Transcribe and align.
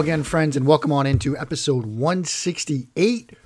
Again, 0.00 0.22
friends, 0.22 0.56
and 0.56 0.66
welcome 0.66 0.92
on 0.92 1.06
into 1.06 1.36
episode 1.36 1.84
168 1.84 3.36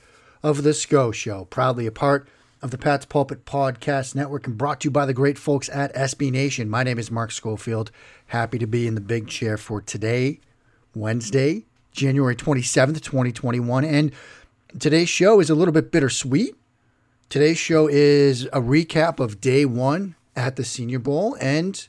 of 0.41 0.63
The 0.63 0.73
SCO 0.73 1.11
Show, 1.11 1.47
proudly 1.47 1.85
a 1.85 1.91
part 1.91 2.29
of 2.63 2.71
the 2.71 2.79
Pat's 2.79 3.07
Pulpit 3.07 3.45
Podcast 3.45 4.15
Network 4.15 4.47
and 4.47 4.57
brought 4.57 4.81
to 4.81 4.87
you 4.87 4.93
by 4.93 5.05
the 5.05 5.13
great 5.13 5.37
folks 5.37 5.69
at 5.69 5.93
SB 5.97 6.31
Nation. 6.31 6.71
My 6.71 6.85
name 6.85 6.97
is 6.97 7.11
Mark 7.11 7.33
Schofield. 7.33 7.91
Happy 8.29 8.61
to 8.61 8.69
be 8.69 8.87
in 8.87 8.95
the 8.95 9.01
big 9.01 9.27
chair 9.27 9.57
for 9.57 9.83
today, 9.83 10.39
Wednesday, 10.95 11.65
January 11.91 12.37
27th, 12.37 13.01
2021. 13.03 13.85
And 13.85 14.13
today's 14.79 15.09
show 15.09 15.41
is 15.41 15.51
a 15.51 15.57
little 15.57 15.75
bit 15.75 15.91
bittersweet. 15.91 16.55
Today's 17.29 17.59
show 17.59 17.89
is 17.89 18.45
a 18.45 18.61
recap 18.61 19.19
of 19.19 19.41
day 19.41 19.65
one 19.65 20.15
at 20.37 20.55
the 20.55 20.65
Senior 20.65 21.01
Bowl, 21.01 21.37
and 21.41 21.89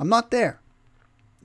I'm 0.00 0.08
not 0.08 0.32
there. 0.32 0.60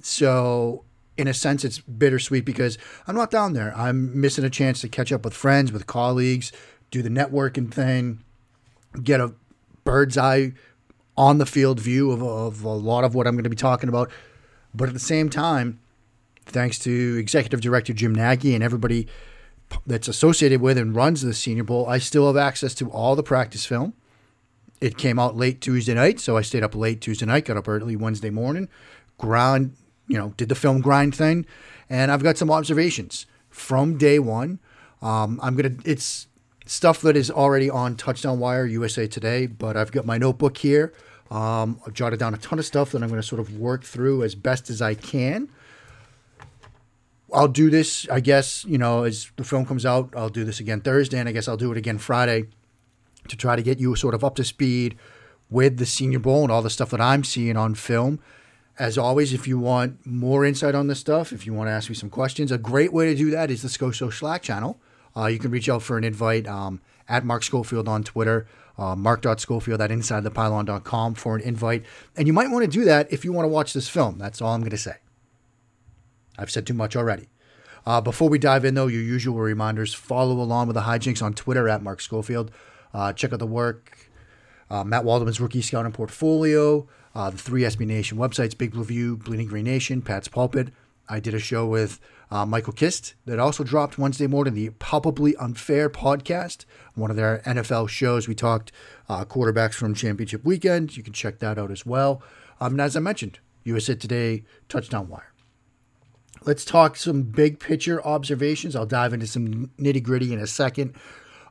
So, 0.01 0.85
in 1.17 1.27
a 1.27 1.33
sense, 1.33 1.65
it's 1.65 1.79
bittersweet 1.79 2.45
because 2.45 2.77
I'm 3.07 3.15
not 3.15 3.31
down 3.31 3.53
there. 3.53 3.75
I'm 3.75 4.19
missing 4.19 4.45
a 4.45 4.49
chance 4.49 4.81
to 4.81 4.89
catch 4.89 5.11
up 5.11 5.25
with 5.25 5.33
friends, 5.33 5.71
with 5.71 5.87
colleagues, 5.87 6.51
do 6.91 7.01
the 7.01 7.09
networking 7.09 7.71
thing, 7.73 8.23
get 9.03 9.19
a 9.19 9.33
bird's 9.83 10.17
eye 10.17 10.53
on 11.17 11.39
the 11.39 11.45
field 11.45 11.79
view 11.79 12.11
of, 12.11 12.21
of 12.21 12.63
a 12.63 12.69
lot 12.69 13.03
of 13.03 13.15
what 13.15 13.25
I'm 13.25 13.33
going 13.33 13.43
to 13.43 13.49
be 13.49 13.55
talking 13.55 13.89
about. 13.89 14.11
But 14.73 14.87
at 14.87 14.93
the 14.93 14.99
same 14.99 15.29
time, 15.29 15.79
thanks 16.45 16.77
to 16.79 17.17
Executive 17.19 17.61
Director 17.61 17.93
Jim 17.93 18.13
Nagy 18.13 18.53
and 18.53 18.63
everybody 18.63 19.07
that's 19.85 20.07
associated 20.07 20.61
with 20.61 20.77
and 20.77 20.95
runs 20.95 21.21
the 21.23 21.33
Senior 21.33 21.63
Bowl, 21.63 21.87
I 21.87 21.97
still 21.97 22.27
have 22.27 22.37
access 22.37 22.73
to 22.75 22.89
all 22.89 23.15
the 23.15 23.23
practice 23.23 23.65
film. 23.65 23.93
It 24.79 24.97
came 24.97 25.17
out 25.17 25.35
late 25.35 25.59
Tuesday 25.59 25.95
night, 25.95 26.19
so 26.19 26.37
I 26.37 26.41
stayed 26.41 26.63
up 26.63 26.75
late 26.75 27.01
Tuesday 27.01 27.25
night, 27.25 27.45
got 27.45 27.57
up 27.57 27.67
early 27.67 27.95
Wednesday 27.95 28.29
morning, 28.29 28.69
grind, 29.17 29.73
you 30.07 30.17
know, 30.17 30.33
did 30.37 30.49
the 30.49 30.55
film 30.55 30.81
grind 30.81 31.15
thing, 31.15 31.45
and 31.89 32.11
I've 32.11 32.23
got 32.23 32.37
some 32.37 32.51
observations 32.51 33.25
from 33.49 33.97
day 33.97 34.19
one. 34.19 34.59
Um, 35.01 35.39
I'm 35.43 35.55
gonna, 35.55 35.75
it's 35.85 36.27
stuff 36.65 37.01
that 37.01 37.15
is 37.15 37.31
already 37.31 37.69
on 37.69 37.95
Touchdown 37.95 38.39
Wire 38.39 38.65
USA 38.65 39.07
Today, 39.07 39.47
but 39.47 39.77
I've 39.77 39.91
got 39.91 40.05
my 40.05 40.17
notebook 40.17 40.57
here. 40.57 40.93
Um, 41.29 41.81
I've 41.85 41.93
jotted 41.93 42.19
down 42.19 42.33
a 42.33 42.37
ton 42.37 42.59
of 42.59 42.65
stuff 42.65 42.91
that 42.91 43.03
I'm 43.03 43.09
going 43.09 43.21
to 43.21 43.27
sort 43.27 43.39
of 43.39 43.57
work 43.57 43.83
through 43.83 44.23
as 44.23 44.35
best 44.35 44.69
as 44.69 44.81
I 44.81 44.93
can. 44.93 45.49
I'll 47.33 47.49
do 47.49 47.69
this, 47.69 48.07
I 48.09 48.21
guess, 48.21 48.63
you 48.65 48.77
know, 48.77 49.03
as 49.03 49.29
the 49.35 49.43
film 49.43 49.65
comes 49.65 49.85
out, 49.85 50.13
I'll 50.15 50.29
do 50.29 50.45
this 50.45 50.61
again 50.61 50.79
Thursday, 50.79 51.19
and 51.19 51.27
I 51.27 51.33
guess 51.33 51.47
I'll 51.47 51.57
do 51.57 51.71
it 51.71 51.77
again 51.77 51.97
Friday 51.97 52.45
to 53.27 53.35
try 53.35 53.57
to 53.57 53.61
get 53.61 53.79
you 53.79 53.95
sort 53.95 54.13
of 54.13 54.23
up 54.23 54.35
to 54.35 54.45
speed 54.45 54.97
with 55.49 55.77
the 55.77 55.85
Senior 55.85 56.19
Bowl 56.19 56.43
and 56.43 56.51
all 56.51 56.61
the 56.61 56.69
stuff 56.69 56.89
that 56.91 57.01
I'm 57.01 57.25
seeing 57.25 57.57
on 57.57 57.75
film. 57.75 58.19
As 58.79 58.97
always, 58.97 59.33
if 59.33 59.47
you 59.47 59.57
want 59.57 60.05
more 60.05 60.45
insight 60.45 60.75
on 60.75 60.87
this 60.87 60.99
stuff, 60.99 61.33
if 61.33 61.47
you 61.47 61.53
want 61.53 61.67
to 61.67 61.71
ask 61.71 61.89
me 61.89 61.95
some 61.95 62.11
questions, 62.11 62.51
a 62.51 62.59
great 62.59 62.93
way 62.93 63.07
to 63.07 63.15
do 63.15 63.31
that 63.31 63.49
is 63.49 63.63
the 63.63 63.69
SCO 63.69 63.91
Slack 63.91 64.43
channel. 64.43 64.79
Uh, 65.15 65.25
you 65.25 65.39
can 65.39 65.49
reach 65.49 65.67
out 65.67 65.81
for 65.81 65.97
an 65.97 66.03
invite 66.03 66.45
um, 66.47 66.79
at 67.09 67.25
Mark 67.25 67.41
Schofield 67.41 67.87
on 67.87 68.03
Twitter, 68.03 68.47
uh, 68.77 68.95
mark.schofield 68.95 69.81
at 69.81 69.89
insidethepylon.com 69.89 71.15
for 71.15 71.35
an 71.35 71.41
invite. 71.41 71.83
And 72.15 72.27
you 72.27 72.33
might 72.33 72.51
want 72.51 72.65
to 72.65 72.71
do 72.71 72.85
that 72.85 73.11
if 73.11 73.25
you 73.25 73.33
want 73.33 73.45
to 73.45 73.49
watch 73.49 73.73
this 73.73 73.89
film. 73.89 74.19
That's 74.19 74.41
all 74.43 74.53
I'm 74.53 74.61
going 74.61 74.69
to 74.69 74.77
say. 74.77 74.97
I've 76.37 76.51
said 76.51 76.67
too 76.67 76.75
much 76.75 76.95
already. 76.95 77.29
Uh, 77.83 78.01
before 78.01 78.29
we 78.29 78.37
dive 78.37 78.63
in, 78.63 78.75
though, 78.75 78.87
your 78.87 79.01
usual 79.01 79.37
reminders 79.37 79.93
follow 79.93 80.39
along 80.39 80.67
with 80.67 80.75
the 80.75 80.81
hijinks 80.81 81.23
on 81.23 81.33
Twitter 81.33 81.67
at 81.67 81.81
Mark 81.81 81.99
Schofield. 81.99 82.51
Uh, 82.93 83.11
check 83.11 83.33
out 83.33 83.39
the 83.39 83.47
work, 83.47 83.97
uh, 84.69 84.83
Matt 84.83 85.03
Waldman's 85.03 85.39
rookie 85.39 85.61
scouting 85.61 85.93
portfolio, 85.93 86.87
uh, 87.17 87.31
the 87.31 87.37
three 87.37 87.63
SB 87.63 87.87
Nation 87.87 88.19
websites 88.19 88.55
Big 88.55 88.71
Blue 88.71 88.83
View, 88.83 89.17
Bleeding 89.17 89.47
Green 89.47 89.65
Nation, 89.65 90.03
Pat's 90.03 90.27
Pulpit. 90.27 90.67
I 91.09 91.19
did 91.19 91.33
a 91.33 91.39
show 91.39 91.65
with 91.65 91.99
uh, 92.29 92.45
Michael 92.45 92.73
Kist 92.73 93.15
that 93.25 93.39
also 93.39 93.63
dropped 93.63 93.97
Wednesday 93.97 94.27
morning, 94.27 94.53
the 94.53 94.69
Palpably 94.69 95.35
Unfair 95.37 95.89
podcast, 95.89 96.65
one 96.93 97.09
of 97.09 97.17
their 97.17 97.39
NFL 97.39 97.89
shows. 97.89 98.27
We 98.27 98.35
talked 98.35 98.71
uh, 99.09 99.25
quarterbacks 99.25 99.73
from 99.73 99.95
championship 99.95 100.45
weekend. 100.45 100.95
You 100.95 101.01
can 101.01 101.11
check 101.11 101.39
that 101.39 101.57
out 101.57 101.71
as 101.71 101.87
well. 101.87 102.21
Um, 102.61 102.73
and 102.73 102.81
as 102.81 102.95
I 102.95 102.99
mentioned, 102.99 103.39
USA 103.63 103.95
Today 103.95 104.43
Touchdown 104.69 105.09
Wire. 105.09 105.33
Let's 106.45 106.65
talk 106.65 106.97
some 106.97 107.23
big 107.23 107.59
picture 107.59 108.05
observations. 108.05 108.75
I'll 108.75 108.85
dive 108.85 109.13
into 109.13 109.25
some 109.25 109.71
nitty 109.79 110.03
gritty 110.03 110.33
in 110.33 110.39
a 110.39 110.45
second. 110.45 110.93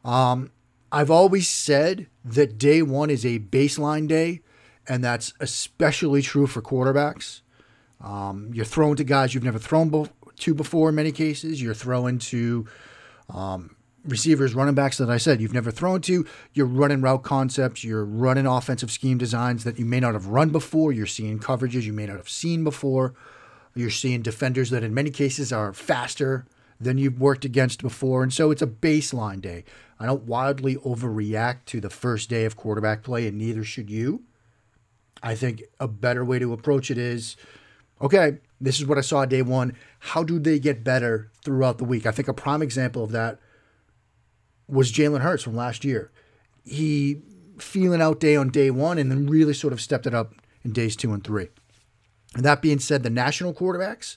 Um, 0.05 0.53
I've 0.93 1.11
always 1.11 1.49
said 1.49 2.07
that 2.25 2.57
day 2.57 2.83
one 2.83 3.11
is 3.11 3.27
a 3.27 3.41
baseline 3.41 4.07
day, 4.07 4.43
and 4.89 5.03
that's 5.03 5.33
especially 5.41 6.23
true 6.23 6.47
for 6.47 6.63
quarterbacks. 6.63 7.41
Um, 8.01 8.51
you're 8.53 8.65
throwing 8.65 8.97
to 8.97 9.05
guys 9.05 9.35
you've 9.35 9.45
never 9.45 9.59
thrown 9.59 9.89
be- 9.89 10.11
to 10.37 10.55
before 10.55 10.91
in 10.91 10.95
many 10.95 11.13
cases. 11.13 11.63
You're 11.63 11.75
throwing 11.75 12.19
to 12.19 12.67
um, 13.31 13.77
receivers, 14.05 14.55
running 14.55 14.75
backs 14.75 14.99
that 14.99 15.11
I 15.11 15.17
said 15.17 15.41
you've 15.41 15.55
never 15.55 15.71
thrown 15.71 16.01
to. 16.03 16.27
You're 16.53 16.67
running 16.67 17.01
route 17.01 17.23
concepts. 17.23 17.85
You're 17.85 18.05
running 18.05 18.47
offensive 18.47 18.91
scheme 18.91 19.19
designs 19.19 19.65
that 19.65 19.79
you 19.79 19.85
may 19.85 20.01
not 20.01 20.15
have 20.15 20.27
run 20.27 20.51
before. 20.51 20.93
You're 20.93 21.07
seeing 21.07 21.39
coverages 21.39 21.83
you 21.83 21.93
may 21.93 22.07
not 22.07 22.17
have 22.17 22.29
seen 22.29 22.65
before. 22.65 23.15
You're 23.75 23.91
seeing 23.91 24.23
defenders 24.23 24.71
that 24.71 24.83
in 24.83 24.95
many 24.95 25.11
cases 25.11 25.53
are 25.53 25.73
faster 25.73 26.47
than 26.81 26.99
you've 26.99 27.21
worked 27.21 27.45
against 27.45 27.83
before. 27.83 28.23
And 28.23 28.33
so 28.33 28.51
it's 28.51 28.63
a 28.63 28.67
baseline 28.67 29.41
day. 29.41 29.65
I 29.99 30.07
don't 30.07 30.25
wildly 30.25 30.77
overreact 30.77 31.65
to 31.67 31.81
the 31.81 31.91
first 31.91 32.29
day 32.29 32.45
of 32.45 32.57
quarterback 32.57 33.03
play, 33.03 33.27
and 33.27 33.39
neither 33.39 33.65
should 33.65 33.91
you. 33.91 34.23
I 35.23 35.35
think 35.35 35.65
a 35.81 35.89
better 35.89 36.25
way 36.25 36.39
to 36.39 36.53
approach 36.53 36.91
it 36.91 36.99
is 36.99 37.37
okay, 38.01 38.39
this 38.61 38.79
is 38.79 38.87
what 38.87 38.99
I 38.99 39.03
saw 39.03 39.25
day 39.25 39.43
one. 39.43 39.75
How 39.99 40.23
do 40.23 40.39
they 40.39 40.59
get 40.59 40.85
better 40.85 41.31
throughout 41.45 41.79
the 41.79 41.85
week? 41.85 42.07
I 42.07 42.11
think 42.11 42.29
a 42.29 42.35
prime 42.35 42.63
example 42.63 43.03
of 43.05 43.13
that 43.13 43.39
was 44.69 44.93
Jalen 44.93 45.21
Hurts 45.21 45.43
from 45.43 45.57
last 45.57 45.85
year. 45.85 46.11
He 46.65 47.23
feeling 47.59 48.03
out 48.03 48.21
day 48.21 48.37
on 48.37 48.51
day 48.51 48.71
one 48.71 48.99
and 48.99 49.11
then 49.11 49.27
really 49.27 49.55
sort 49.55 49.73
of 49.73 49.81
stepped 49.81 50.07
it 50.07 50.15
up 50.15 50.35
in 50.65 50.73
days 50.73 50.97
two 50.97 51.13
and 51.13 51.25
three. 51.25 51.49
And 52.35 52.45
that 52.45 52.61
being 52.61 52.79
said, 52.79 53.03
the 53.03 53.11
national 53.11 53.55
quarterbacks, 53.55 54.17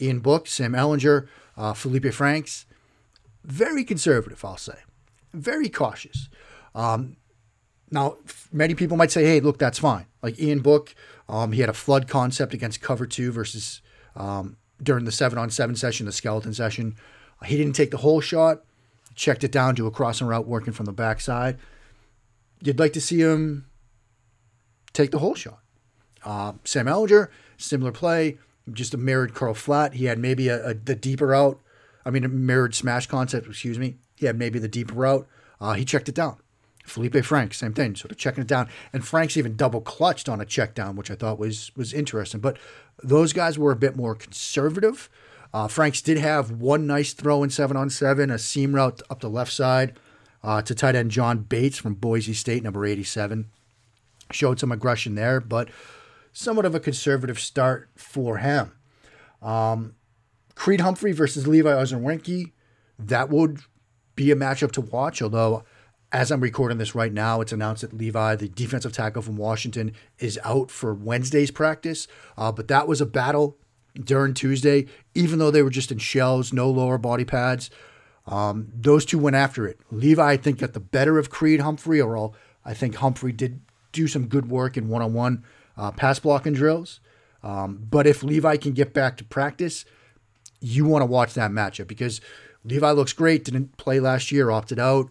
Ian 0.00 0.20
Book, 0.20 0.46
Sam 0.46 0.72
Ehlinger, 0.72 1.26
uh, 1.56 1.72
Felipe 1.72 2.12
Franks, 2.12 2.66
very 3.44 3.82
conservative, 3.82 4.44
I'll 4.44 4.56
say, 4.56 4.78
very 5.32 5.68
cautious. 5.68 6.28
Um, 6.74 7.16
now, 7.90 8.16
many 8.52 8.74
people 8.74 8.96
might 8.96 9.10
say, 9.10 9.24
hey, 9.24 9.40
look, 9.40 9.58
that's 9.58 9.78
fine. 9.78 10.06
Like 10.22 10.40
Ian 10.40 10.60
Book, 10.60 10.94
um, 11.28 11.52
he 11.52 11.60
had 11.60 11.70
a 11.70 11.74
flood 11.74 12.08
concept 12.08 12.52
against 12.52 12.80
cover 12.80 13.06
two 13.06 13.30
versus 13.30 13.80
um, 14.16 14.56
during 14.82 15.04
the 15.04 15.12
seven 15.12 15.38
on 15.38 15.50
seven 15.50 15.76
session, 15.76 16.06
the 16.06 16.12
skeleton 16.12 16.52
session. 16.52 16.96
He 17.44 17.56
didn't 17.56 17.74
take 17.74 17.90
the 17.90 17.98
whole 17.98 18.20
shot, 18.20 18.64
checked 19.14 19.44
it 19.44 19.52
down 19.52 19.76
to 19.76 19.86
a 19.86 19.90
crossing 19.90 20.26
route 20.26 20.46
working 20.46 20.72
from 20.72 20.86
the 20.86 20.92
backside. 20.92 21.58
You'd 22.60 22.78
like 22.78 22.92
to 22.94 23.00
see 23.00 23.20
him 23.20 23.66
take 24.92 25.10
the 25.10 25.18
whole 25.18 25.34
shot. 25.34 25.60
Uh, 26.24 26.54
Sam 26.64 26.86
Ehlinger, 26.86 27.28
similar 27.56 27.92
play, 27.92 28.38
just 28.72 28.94
a 28.94 28.96
mirrored 28.96 29.34
curl 29.34 29.54
flat. 29.54 29.94
He 29.94 30.06
had 30.06 30.18
maybe 30.18 30.48
a, 30.48 30.70
a 30.70 30.74
the 30.74 30.96
deeper 30.96 31.34
out. 31.34 31.60
I 32.04 32.10
mean, 32.10 32.24
a 32.24 32.28
mirrored 32.28 32.74
smash 32.74 33.06
concept. 33.06 33.46
Excuse 33.46 33.78
me. 33.78 33.96
He 34.16 34.26
had 34.26 34.36
maybe 34.36 34.58
the 34.58 34.68
deeper 34.68 34.94
route. 34.94 35.28
Uh, 35.60 35.74
he 35.74 35.84
checked 35.84 36.08
it 36.08 36.14
down. 36.14 36.38
Felipe 36.86 37.24
Frank, 37.24 37.52
same 37.52 37.74
thing, 37.74 37.96
sort 37.96 38.12
of 38.12 38.16
checking 38.16 38.42
it 38.42 38.46
down. 38.46 38.68
And 38.92 39.06
Frank's 39.06 39.36
even 39.36 39.56
double 39.56 39.80
clutched 39.80 40.28
on 40.28 40.40
a 40.40 40.44
check 40.44 40.74
down, 40.74 40.96
which 40.96 41.10
I 41.10 41.14
thought 41.14 41.38
was 41.38 41.72
was 41.76 41.92
interesting. 41.92 42.40
But 42.40 42.58
those 43.02 43.32
guys 43.32 43.58
were 43.58 43.72
a 43.72 43.76
bit 43.76 43.96
more 43.96 44.14
conservative. 44.14 45.10
Uh, 45.52 45.68
Franks 45.68 46.02
did 46.02 46.18
have 46.18 46.50
one 46.50 46.86
nice 46.86 47.12
throw 47.12 47.42
in 47.42 47.50
seven 47.50 47.76
on 47.76 47.90
seven, 47.90 48.30
a 48.30 48.38
seam 48.38 48.74
route 48.74 49.02
up 49.10 49.20
the 49.20 49.30
left 49.30 49.52
side 49.52 49.98
uh, 50.42 50.62
to 50.62 50.74
tight 50.74 50.94
end 50.94 51.10
John 51.10 51.38
Bates 51.38 51.78
from 51.78 51.94
Boise 51.94 52.34
State, 52.34 52.62
number 52.62 52.84
87. 52.84 53.46
Showed 54.32 54.60
some 54.60 54.72
aggression 54.72 55.14
there, 55.14 55.40
but 55.40 55.68
somewhat 56.32 56.66
of 56.66 56.74
a 56.74 56.80
conservative 56.80 57.38
start 57.38 57.88
for 57.94 58.38
him. 58.38 58.72
Um, 59.40 59.94
Creed 60.54 60.80
Humphrey 60.80 61.12
versus 61.12 61.46
Levi 61.46 61.70
Onwuzurike, 61.70 62.52
that 62.98 63.30
would 63.30 63.60
be 64.14 64.30
a 64.30 64.36
matchup 64.36 64.72
to 64.72 64.80
watch, 64.80 65.22
although 65.22 65.64
as 66.16 66.30
I'm 66.30 66.40
recording 66.40 66.78
this 66.78 66.94
right 66.94 67.12
now, 67.12 67.42
it's 67.42 67.52
announced 67.52 67.82
that 67.82 67.92
Levi, 67.92 68.36
the 68.36 68.48
defensive 68.48 68.90
tackle 68.90 69.20
from 69.20 69.36
Washington, 69.36 69.92
is 70.18 70.40
out 70.44 70.70
for 70.70 70.94
Wednesday's 70.94 71.50
practice. 71.50 72.08
Uh, 72.38 72.50
but 72.50 72.68
that 72.68 72.88
was 72.88 73.02
a 73.02 73.06
battle 73.06 73.58
during 74.02 74.32
Tuesday, 74.32 74.86
even 75.14 75.38
though 75.38 75.50
they 75.50 75.62
were 75.62 75.68
just 75.68 75.92
in 75.92 75.98
shells, 75.98 76.54
no 76.54 76.70
lower 76.70 76.96
body 76.96 77.26
pads. 77.26 77.68
Um, 78.26 78.72
those 78.74 79.04
two 79.04 79.18
went 79.18 79.36
after 79.36 79.66
it. 79.66 79.78
Levi, 79.90 80.26
I 80.26 80.38
think, 80.38 80.60
got 80.60 80.72
the 80.72 80.80
better 80.80 81.18
of 81.18 81.28
Creed 81.28 81.60
Humphrey, 81.60 82.00
or 82.00 82.32
I 82.64 82.72
think 82.72 82.94
Humphrey 82.94 83.32
did 83.32 83.60
do 83.92 84.08
some 84.08 84.26
good 84.26 84.48
work 84.48 84.78
in 84.78 84.88
one 84.88 85.02
on 85.02 85.12
one 85.12 85.44
pass 85.98 86.18
blocking 86.18 86.54
drills. 86.54 86.98
Um, 87.42 87.86
but 87.90 88.06
if 88.06 88.22
Levi 88.22 88.56
can 88.56 88.72
get 88.72 88.94
back 88.94 89.18
to 89.18 89.24
practice, 89.24 89.84
you 90.62 90.86
want 90.86 91.02
to 91.02 91.06
watch 91.06 91.34
that 91.34 91.50
matchup 91.50 91.88
because 91.88 92.22
Levi 92.64 92.90
looks 92.92 93.12
great, 93.12 93.44
didn't 93.44 93.76
play 93.76 94.00
last 94.00 94.32
year, 94.32 94.50
opted 94.50 94.78
out. 94.78 95.10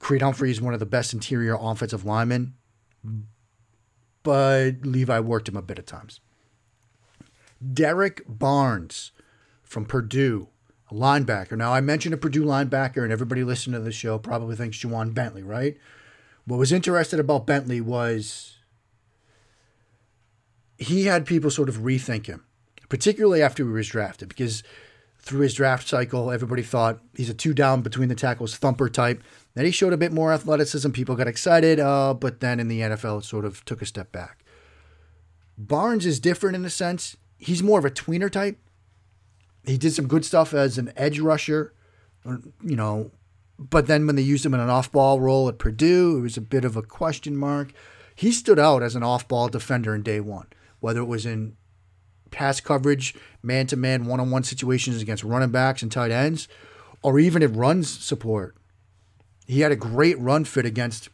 Creed 0.00 0.22
Humphrey 0.22 0.50
is 0.50 0.60
one 0.60 0.74
of 0.74 0.80
the 0.80 0.86
best 0.86 1.12
interior 1.12 1.56
offensive 1.60 2.04
linemen, 2.04 2.54
but 4.24 4.72
Levi 4.82 5.20
worked 5.20 5.48
him 5.48 5.56
a 5.56 5.62
bit 5.62 5.78
at 5.78 5.86
times. 5.86 6.20
Derrick 7.72 8.22
Barnes 8.26 9.12
from 9.62 9.84
Purdue, 9.84 10.48
a 10.90 10.94
linebacker. 10.94 11.56
Now, 11.56 11.72
I 11.72 11.80
mentioned 11.80 12.14
a 12.14 12.18
Purdue 12.18 12.44
linebacker, 12.44 13.02
and 13.02 13.12
everybody 13.12 13.44
listening 13.44 13.78
to 13.78 13.84
the 13.84 13.92
show 13.92 14.18
probably 14.18 14.56
thinks 14.56 14.78
Ja'Whaun 14.78 15.14
Bentley, 15.14 15.42
right? 15.42 15.76
What 16.46 16.58
was 16.58 16.72
interesting 16.72 17.20
about 17.20 17.46
Bentley 17.46 17.80
was 17.80 18.56
he 20.78 21.04
had 21.04 21.26
people 21.26 21.50
sort 21.50 21.68
of 21.68 21.76
rethink 21.78 22.26
him, 22.26 22.44
particularly 22.88 23.42
after 23.42 23.62
he 23.62 23.70
was 23.70 23.88
drafted, 23.88 24.30
because 24.30 24.62
through 25.22 25.40
his 25.40 25.54
draft 25.54 25.86
cycle, 25.86 26.30
everybody 26.30 26.62
thought 26.62 27.00
he's 27.14 27.30
a 27.30 27.34
two 27.34 27.54
down 27.54 27.82
between 27.82 28.08
the 28.08 28.14
tackles 28.14 28.56
thumper 28.56 28.88
type. 28.88 29.22
Then 29.54 29.64
he 29.64 29.70
showed 29.70 29.92
a 29.92 29.98
bit 29.98 30.12
more 30.12 30.32
athleticism. 30.32 30.90
People 30.90 31.16
got 31.16 31.28
excited, 31.28 31.78
uh, 31.78 32.14
but 32.14 32.40
then 32.40 32.60
in 32.60 32.68
the 32.68 32.80
NFL, 32.80 33.20
it 33.20 33.24
sort 33.24 33.44
of 33.44 33.64
took 33.64 33.82
a 33.82 33.86
step 33.86 34.12
back. 34.12 34.44
Barnes 35.58 36.06
is 36.06 36.20
different 36.20 36.56
in 36.56 36.64
a 36.64 36.70
sense. 36.70 37.16
He's 37.38 37.62
more 37.62 37.78
of 37.78 37.84
a 37.84 37.90
tweener 37.90 38.30
type. 38.30 38.58
He 39.64 39.76
did 39.76 39.92
some 39.92 40.08
good 40.08 40.24
stuff 40.24 40.54
as 40.54 40.78
an 40.78 40.92
edge 40.96 41.20
rusher, 41.20 41.74
you 42.24 42.76
know, 42.76 43.10
but 43.58 43.86
then 43.86 44.06
when 44.06 44.16
they 44.16 44.22
used 44.22 44.46
him 44.46 44.54
in 44.54 44.60
an 44.60 44.70
off 44.70 44.90
ball 44.90 45.20
role 45.20 45.46
at 45.48 45.58
Purdue, 45.58 46.16
it 46.16 46.22
was 46.22 46.38
a 46.38 46.42
bit 46.42 46.64
of 46.64 46.76
a 46.76 46.82
question 46.82 47.36
mark. 47.36 47.72
He 48.14 48.32
stood 48.32 48.58
out 48.58 48.82
as 48.82 48.96
an 48.96 49.02
off 49.02 49.28
ball 49.28 49.48
defender 49.48 49.94
in 49.94 50.02
day 50.02 50.20
one, 50.20 50.46
whether 50.80 51.00
it 51.00 51.06
was 51.06 51.26
in 51.26 51.56
pass 52.30 52.60
coverage, 52.60 53.14
man 53.42 53.66
to 53.68 53.76
man, 53.76 54.04
one 54.04 54.20
on 54.20 54.30
one 54.30 54.44
situations 54.44 55.00
against 55.02 55.24
running 55.24 55.50
backs 55.50 55.82
and 55.82 55.90
tight 55.90 56.10
ends, 56.10 56.48
or 57.02 57.18
even 57.18 57.42
in 57.42 57.54
runs 57.54 57.88
support. 57.88 58.56
He 59.46 59.60
had 59.60 59.72
a 59.72 59.76
great 59.76 60.18
run 60.18 60.44
fit 60.44 60.64
against 60.64 61.08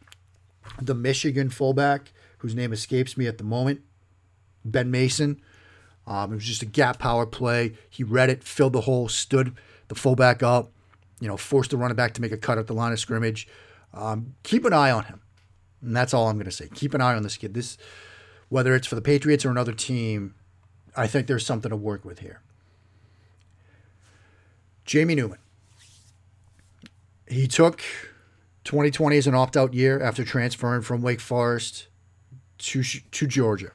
the 0.81 0.95
Michigan 0.95 1.51
fullback, 1.51 2.13
whose 2.39 2.55
name 2.55 2.73
escapes 2.73 3.17
me 3.17 3.27
at 3.27 3.39
the 3.39 3.45
moment, 3.45 3.81
Ben 4.65 4.91
Mason. 4.91 5.41
Um, 6.07 6.33
it 6.33 6.37
was 6.37 6.45
just 6.45 6.63
a 6.63 6.67
gap 6.67 6.99
power 6.99 7.27
play. 7.27 7.73
He 7.89 8.05
read 8.05 8.31
it, 8.31 8.45
filled 8.45 8.75
the 8.75 8.83
hole, 8.83 9.09
stood 9.09 9.57
the 9.89 9.95
fullback 9.95 10.43
up, 10.43 10.71
you 11.21 11.29
know, 11.29 11.37
forced 11.37 11.71
the 11.71 11.77
running 11.77 11.97
back 11.97 12.15
to 12.15 12.21
make 12.21 12.33
a 12.33 12.37
cut 12.37 12.59
at 12.59 12.67
the 12.67 12.75
line 12.75 12.93
of 12.93 13.01
scrimmage. 13.01 13.49
Um, 13.93 14.35
keep 14.43 14.65
an 14.65 14.73
eye 14.73 14.91
on 14.91 15.05
him. 15.05 15.21
And 15.83 15.97
that's 15.97 16.13
all 16.13 16.29
I'm 16.29 16.37
going 16.37 16.47
to 16.47 16.51
say. 16.51 16.69
Keep 16.75 16.95
an 16.95 17.01
eye 17.01 17.15
on 17.15 17.23
this 17.23 17.37
kid. 17.37 17.55
This, 17.55 17.79
whether 18.49 18.75
it's 18.75 18.87
for 18.87 18.95
the 18.95 19.03
Patriots 19.03 19.45
or 19.45 19.51
another 19.51 19.73
team, 19.73 20.35
I 20.97 21.07
think 21.07 21.27
there's 21.27 21.45
something 21.45 21.71
to 21.71 21.77
work 21.77 22.05
with 22.05 22.21
here. 22.21 22.41
Jamie 24.85 25.15
Newman. 25.15 25.39
He 27.29 27.47
took 27.49 27.83
2020 28.65 29.17
as 29.17 29.27
an 29.27 29.35
opt 29.35 29.57
out 29.57 29.75
year 29.75 30.01
after 30.01 30.25
transferring 30.25 30.83
from 30.83 31.03
Wake 31.03 31.21
Forest 31.21 31.89
to, 32.59 32.83
to 32.83 33.27
Georgia. 33.27 33.73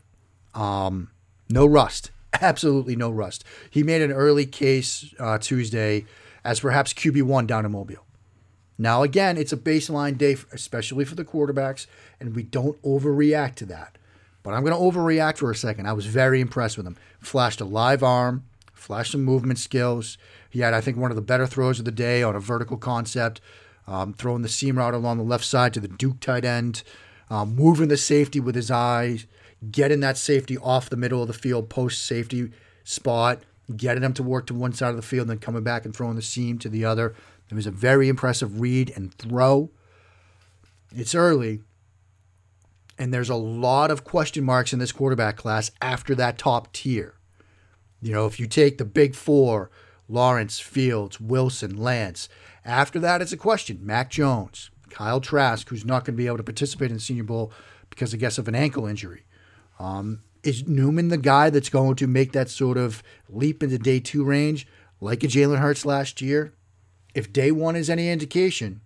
Um, 0.54 1.12
no 1.50 1.66
rust. 1.66 2.12
Absolutely 2.42 2.96
no 2.96 3.10
rust. 3.10 3.44
He 3.70 3.84
made 3.84 4.02
an 4.02 4.12
early 4.12 4.46
case 4.46 5.14
uh, 5.20 5.38
Tuesday 5.38 6.06
as 6.44 6.62
perhaps 6.62 6.94
QB1 6.94 7.46
down 7.46 7.66
in 7.66 7.72
Mobile. 7.72 8.06
Now, 8.78 9.04
again, 9.04 9.38
it's 9.38 9.54
a 9.54 9.58
baseline 9.58 10.18
day, 10.18 10.38
especially 10.52 11.06
for 11.06 11.14
the 11.14 11.26
quarterbacks, 11.26 11.86
and 12.20 12.36
we 12.36 12.42
don't 12.42 12.82
overreact 12.82 13.56
to 13.56 13.66
that. 13.68 13.98
But 14.44 14.54
I'm 14.54 14.64
going 14.64 14.74
to 14.74 14.80
overreact 14.80 15.38
for 15.38 15.52
a 15.52 15.56
second. 15.56 15.88
I 15.88 15.94
was 15.94 16.06
very 16.06 16.42
impressed 16.42 16.78
with 16.78 16.88
him. 16.88 16.98
Flashed 17.20 17.62
a 17.62 17.66
live 17.66 18.02
arm, 18.04 18.46
flashed 18.74 19.12
some 19.12 19.24
movement 19.24 19.60
skills. 19.60 20.18
He 20.50 20.60
had, 20.60 20.74
I 20.74 20.82
think, 20.82 20.98
one 20.98 21.12
of 21.12 21.16
the 21.16 21.22
better 21.22 21.46
throws 21.46 21.80
of 21.80 21.86
the 21.86 21.92
day 21.92 22.24
on 22.24 22.36
a 22.36 22.40
vertical 22.40 22.78
concept, 22.78 23.40
um, 23.88 24.14
throwing 24.14 24.42
the 24.42 24.50
seam 24.50 24.78
route 24.78 24.94
along 24.94 25.18
the 25.18 25.24
left 25.24 25.46
side 25.46 25.74
to 25.76 25.80
the 25.80 25.88
Duke 25.88 26.20
tight 26.20 26.46
end, 26.46 26.84
um, 27.30 27.56
moving 27.56 27.88
the 27.88 27.98
safety 27.98 28.40
with 28.40 28.56
his 28.56 28.72
eyes, 28.72 29.28
getting 29.70 30.00
that 30.00 30.18
safety 30.18 30.58
off 30.58 30.90
the 30.90 30.98
middle 30.98 31.22
of 31.22 31.28
the 31.28 31.34
field 31.34 31.70
post 31.70 32.04
safety 32.04 32.52
spot, 32.84 33.40
getting 33.76 34.04
him 34.04 34.14
to 34.14 34.24
work 34.24 34.48
to 34.48 34.54
one 34.54 34.74
side 34.74 34.90
of 34.90 34.96
the 34.96 35.02
field, 35.02 35.28
then 35.28 35.38
coming 35.38 35.64
back 35.64 35.86
and 35.86 35.96
throwing 35.96 36.16
the 36.16 36.22
seam 36.22 36.58
to 36.60 36.70
the 36.70 36.84
other. 36.84 37.14
It 37.50 37.56
was 37.56 37.68
a 37.68 37.72
very 37.72 38.08
impressive 38.08 38.60
read 38.60 38.92
and 38.96 39.14
throw. 39.14 39.70
It's 40.96 41.14
early, 41.14 41.62
and 43.02 43.12
there's 43.12 43.32
a 43.32 43.36
lot 43.36 43.90
of 43.90 44.04
question 44.04 44.44
marks 44.44 44.74
in 44.74 44.78
this 44.78 44.92
quarterback 44.92 45.36
class 45.36 45.72
after 45.82 46.14
that 46.14 46.38
top 46.38 46.72
tier. 46.72 47.16
You 48.00 48.12
know, 48.12 48.28
if 48.28 48.40
you 48.40 48.46
take 48.46 48.78
the 48.78 48.86
big 48.86 49.16
four, 49.16 49.72
Lawrence, 50.08 50.60
Fields, 50.60 51.20
Wilson, 51.20 51.78
Lance, 51.78 52.30
after 52.64 53.00
that, 53.00 53.20
it's 53.20 53.32
a 53.32 53.38
question. 53.38 53.80
Mac 53.82 54.12
Jones, 54.12 54.70
Kyle 54.92 55.20
Trask, 55.20 55.68
who's 55.68 55.84
not 55.84 56.06
going 56.06 56.14
to 56.14 56.22
be 56.22 56.28
able 56.28 56.38
to 56.38 56.44
participate 56.44 56.92
in 56.92 56.98
the 56.98 57.02
Senior 57.02 57.24
Bowl 57.24 57.52
because, 57.90 58.14
I 58.14 58.18
guess, 58.18 58.38
of 58.38 58.48
an 58.48 58.54
ankle 58.54 58.86
injury. 58.86 59.26
Um, 59.80 60.22
is 60.44 60.68
Newman 60.68 61.08
the 61.08 61.18
guy 61.18 61.50
that's 61.50 61.70
going 61.70 61.96
to 61.96 62.06
make 62.06 62.34
that 62.34 62.52
sort 62.52 62.78
of 62.78 63.02
leap 63.28 63.64
into 63.64 63.80
day 63.80 64.00
two 64.00 64.24
range 64.24 64.68
like 65.00 65.24
a 65.24 65.28
Jalen 65.28 65.58
Hurts 65.58 65.88
last 65.88 66.22
year? 66.22 66.54
If 67.16 67.34
day 67.34 67.50
one 67.50 67.76
is 67.76 67.90
any 67.90 68.12
indication, 68.12 68.82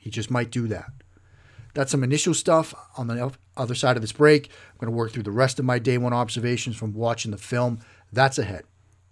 he 0.00 0.10
just 0.10 0.28
might 0.28 0.50
do 0.50 0.66
that. 0.66 0.90
That's 1.72 1.92
some 1.92 2.02
initial 2.02 2.34
stuff 2.34 2.74
on 2.96 3.06
the 3.06 3.14
other 3.56 3.74
side 3.74 3.96
of 3.96 4.02
this 4.02 4.12
break. 4.12 4.46
I'm 4.48 4.78
going 4.78 4.92
to 4.92 4.96
work 4.96 5.12
through 5.12 5.22
the 5.22 5.30
rest 5.30 5.58
of 5.58 5.64
my 5.64 5.78
day 5.78 5.98
one 5.98 6.12
observations 6.12 6.76
from 6.76 6.92
watching 6.92 7.30
the 7.30 7.38
film. 7.38 7.80
That's 8.12 8.38
ahead 8.38 8.64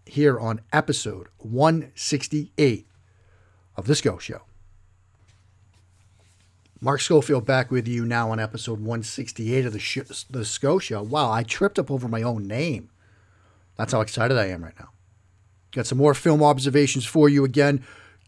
here 0.07 0.39
on 0.39 0.61
episode 0.73 1.29
168 1.39 2.87
of 3.77 3.87
The 3.87 3.95
SCO 3.95 4.19
Show. 4.19 4.43
Mark 6.81 7.01
Schofield 7.01 7.47
back 7.47 7.71
with 7.71 7.87
you 7.87 8.05
now 8.05 8.31
on 8.31 8.41
episode 8.41 8.81
168 8.81 9.67
of 9.67 9.73
the, 9.73 9.79
sh- 9.79 10.27
the 10.29 10.45
SCO 10.45 10.79
Show. 10.81 11.03
Wow, 11.03 11.31
I 11.31 11.45
tripped 11.45 11.79
up 11.79 11.91
over 11.91 12.09
my 12.09 12.23
own 12.23 12.47
name. 12.49 12.91
That's 13.77 13.93
how 13.93 14.01
excited 14.01 14.37
I 14.37 14.47
am 14.47 14.65
right 14.65 14.79
now. 14.79 14.89
Got 15.71 15.87
some 15.87 15.99
more 15.99 16.13
film 16.13 16.43
observations 16.43 17.07
for 17.07 17.29
you 17.29 17.45
again. 17.45 17.85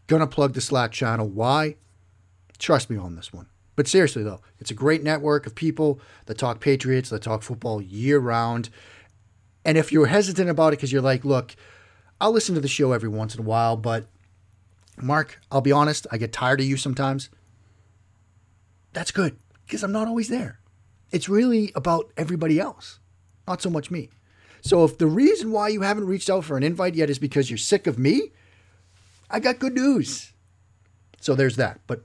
Gonna 0.07 0.25
plug 0.25 0.53
the 0.53 0.61
Slack 0.61 0.91
channel. 0.91 1.27
Why? 1.27 1.75
Trust 2.57 2.89
me 2.89 2.97
on 2.97 3.15
this 3.15 3.33
one. 3.33 3.47
But 3.75 3.87
seriously, 3.87 4.23
though, 4.23 4.41
it's 4.59 4.71
a 4.71 4.75
great 4.75 5.03
network 5.03 5.45
of 5.45 5.55
people 5.55 5.99
that 6.27 6.37
talk 6.37 6.59
Patriots, 6.59 7.09
that 7.09 7.21
talk 7.21 7.41
football 7.41 7.81
year 7.81 8.19
round. 8.19 8.69
And 9.65 9.77
if 9.77 9.91
you're 9.91 10.05
hesitant 10.05 10.49
about 10.49 10.69
it 10.69 10.77
because 10.77 10.91
you're 10.91 11.01
like, 11.01 11.25
look, 11.25 11.55
I'll 12.21 12.31
listen 12.31 12.55
to 12.55 12.61
the 12.61 12.67
show 12.67 12.93
every 12.93 13.09
once 13.09 13.35
in 13.35 13.41
a 13.41 13.43
while, 13.43 13.75
but 13.75 14.07
Mark, 15.01 15.41
I'll 15.51 15.61
be 15.61 15.71
honest, 15.71 16.07
I 16.11 16.17
get 16.17 16.31
tired 16.31 16.61
of 16.61 16.65
you 16.65 16.77
sometimes. 16.77 17.29
That's 18.93 19.11
good 19.11 19.35
because 19.65 19.83
I'm 19.83 19.91
not 19.91 20.07
always 20.07 20.29
there. 20.29 20.59
It's 21.11 21.27
really 21.27 21.71
about 21.75 22.11
everybody 22.15 22.59
else, 22.59 22.99
not 23.47 23.61
so 23.61 23.69
much 23.69 23.91
me. 23.91 24.09
So 24.61 24.83
if 24.85 24.97
the 24.97 25.07
reason 25.07 25.51
why 25.51 25.67
you 25.67 25.81
haven't 25.81 26.07
reached 26.07 26.29
out 26.29 26.45
for 26.45 26.57
an 26.57 26.63
invite 26.63 26.95
yet 26.95 27.09
is 27.09 27.19
because 27.19 27.49
you're 27.49 27.57
sick 27.57 27.87
of 27.87 27.99
me, 27.99 28.31
I 29.29 29.39
got 29.39 29.59
good 29.59 29.73
news. 29.73 30.33
So 31.19 31.35
there's 31.35 31.57
that. 31.57 31.81
But 31.87 32.03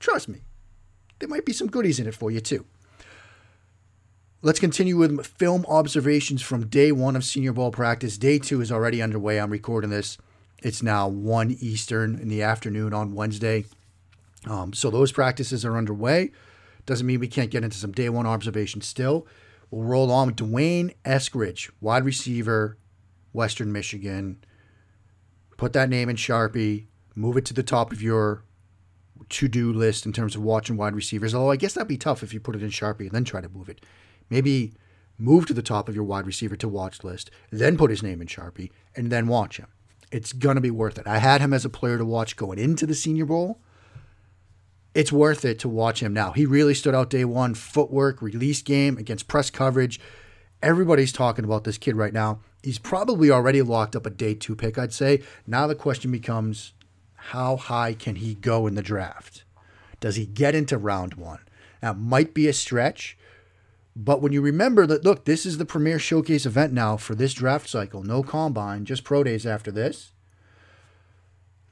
trust 0.00 0.28
me, 0.28 0.40
there 1.22 1.28
might 1.28 1.44
be 1.44 1.52
some 1.52 1.68
goodies 1.68 2.00
in 2.00 2.08
it 2.08 2.16
for 2.16 2.32
you 2.32 2.40
too. 2.40 2.66
Let's 4.42 4.58
continue 4.58 4.96
with 4.96 5.24
film 5.24 5.64
observations 5.68 6.42
from 6.42 6.66
day 6.66 6.90
one 6.90 7.14
of 7.14 7.22
Senior 7.22 7.52
Bowl 7.52 7.70
practice. 7.70 8.18
Day 8.18 8.40
two 8.40 8.60
is 8.60 8.72
already 8.72 9.00
underway. 9.00 9.38
I'm 9.38 9.52
recording 9.52 9.90
this. 9.90 10.18
It's 10.64 10.82
now 10.82 11.06
1 11.06 11.58
Eastern 11.60 12.18
in 12.18 12.26
the 12.26 12.42
afternoon 12.42 12.92
on 12.92 13.14
Wednesday. 13.14 13.66
Um, 14.48 14.72
so 14.72 14.90
those 14.90 15.12
practices 15.12 15.64
are 15.64 15.76
underway. 15.76 16.32
Doesn't 16.86 17.06
mean 17.06 17.20
we 17.20 17.28
can't 17.28 17.52
get 17.52 17.62
into 17.62 17.76
some 17.76 17.92
day 17.92 18.08
one 18.08 18.26
observations 18.26 18.88
still. 18.88 19.24
We'll 19.70 19.84
roll 19.84 20.10
on 20.10 20.26
with 20.26 20.36
D'Wayne 20.36 20.92
Eskridge, 21.04 21.70
wide 21.80 22.04
receiver, 22.04 22.78
Western 23.32 23.70
Michigan. 23.70 24.42
Put 25.56 25.72
that 25.74 25.88
name 25.88 26.08
in 26.08 26.16
Sharpie, 26.16 26.86
move 27.14 27.36
it 27.36 27.44
to 27.44 27.54
the 27.54 27.62
top 27.62 27.92
of 27.92 28.02
your 28.02 28.42
to 29.28 29.48
do 29.48 29.72
list 29.72 30.06
in 30.06 30.12
terms 30.12 30.34
of 30.34 30.42
watching 30.42 30.76
wide 30.76 30.94
receivers. 30.94 31.34
Although 31.34 31.50
I 31.50 31.56
guess 31.56 31.74
that'd 31.74 31.88
be 31.88 31.98
tough 31.98 32.22
if 32.22 32.32
you 32.32 32.40
put 32.40 32.56
it 32.56 32.62
in 32.62 32.70
Sharpie 32.70 33.00
and 33.00 33.10
then 33.10 33.24
try 33.24 33.40
to 33.40 33.48
move 33.48 33.68
it. 33.68 33.84
Maybe 34.30 34.72
move 35.18 35.46
to 35.46 35.54
the 35.54 35.62
top 35.62 35.88
of 35.88 35.94
your 35.94 36.04
wide 36.04 36.26
receiver 36.26 36.56
to 36.56 36.68
watch 36.68 37.04
list, 37.04 37.30
then 37.50 37.76
put 37.76 37.90
his 37.90 38.02
name 38.02 38.20
in 38.20 38.26
Sharpie, 38.26 38.70
and 38.96 39.10
then 39.10 39.28
watch 39.28 39.58
him. 39.58 39.68
It's 40.10 40.32
going 40.32 40.56
to 40.56 40.60
be 40.60 40.70
worth 40.70 40.98
it. 40.98 41.06
I 41.06 41.18
had 41.18 41.40
him 41.40 41.52
as 41.52 41.64
a 41.64 41.70
player 41.70 41.98
to 41.98 42.04
watch 42.04 42.36
going 42.36 42.58
into 42.58 42.86
the 42.86 42.94
Senior 42.94 43.26
Bowl. 43.26 43.60
It's 44.94 45.12
worth 45.12 45.44
it 45.44 45.58
to 45.60 45.68
watch 45.68 46.00
him 46.02 46.12
now. 46.12 46.32
He 46.32 46.44
really 46.44 46.74
stood 46.74 46.94
out 46.94 47.08
day 47.08 47.24
one. 47.24 47.54
Footwork, 47.54 48.20
release 48.20 48.60
game 48.60 48.98
against 48.98 49.28
press 49.28 49.48
coverage. 49.48 49.98
Everybody's 50.62 51.12
talking 51.12 51.44
about 51.44 51.64
this 51.64 51.78
kid 51.78 51.96
right 51.96 52.12
now. 52.12 52.40
He's 52.62 52.78
probably 52.78 53.30
already 53.30 53.62
locked 53.62 53.96
up 53.96 54.06
a 54.06 54.10
day 54.10 54.34
two 54.34 54.54
pick, 54.54 54.76
I'd 54.76 54.92
say. 54.92 55.22
Now 55.46 55.66
the 55.66 55.74
question 55.74 56.10
becomes 56.12 56.74
how 57.30 57.56
high 57.56 57.94
can 57.94 58.16
he 58.16 58.34
go 58.34 58.66
in 58.66 58.74
the 58.74 58.82
draft? 58.82 59.44
Does 60.00 60.16
he 60.16 60.26
get 60.26 60.54
into 60.54 60.76
round 60.76 61.14
one? 61.14 61.40
That 61.80 61.98
might 61.98 62.34
be 62.34 62.48
a 62.48 62.52
stretch, 62.52 63.16
but 63.94 64.22
when 64.22 64.32
you 64.32 64.40
remember 64.40 64.86
that, 64.86 65.04
look, 65.04 65.24
this 65.24 65.44
is 65.44 65.58
the 65.58 65.64
premier 65.64 65.98
showcase 65.98 66.46
event 66.46 66.72
now 66.72 66.96
for 66.96 67.14
this 67.14 67.34
draft 67.34 67.68
cycle, 67.68 68.02
no 68.02 68.22
combine, 68.22 68.84
just 68.84 69.04
pro 69.04 69.22
days 69.22 69.46
after 69.46 69.70
this. 69.70 70.12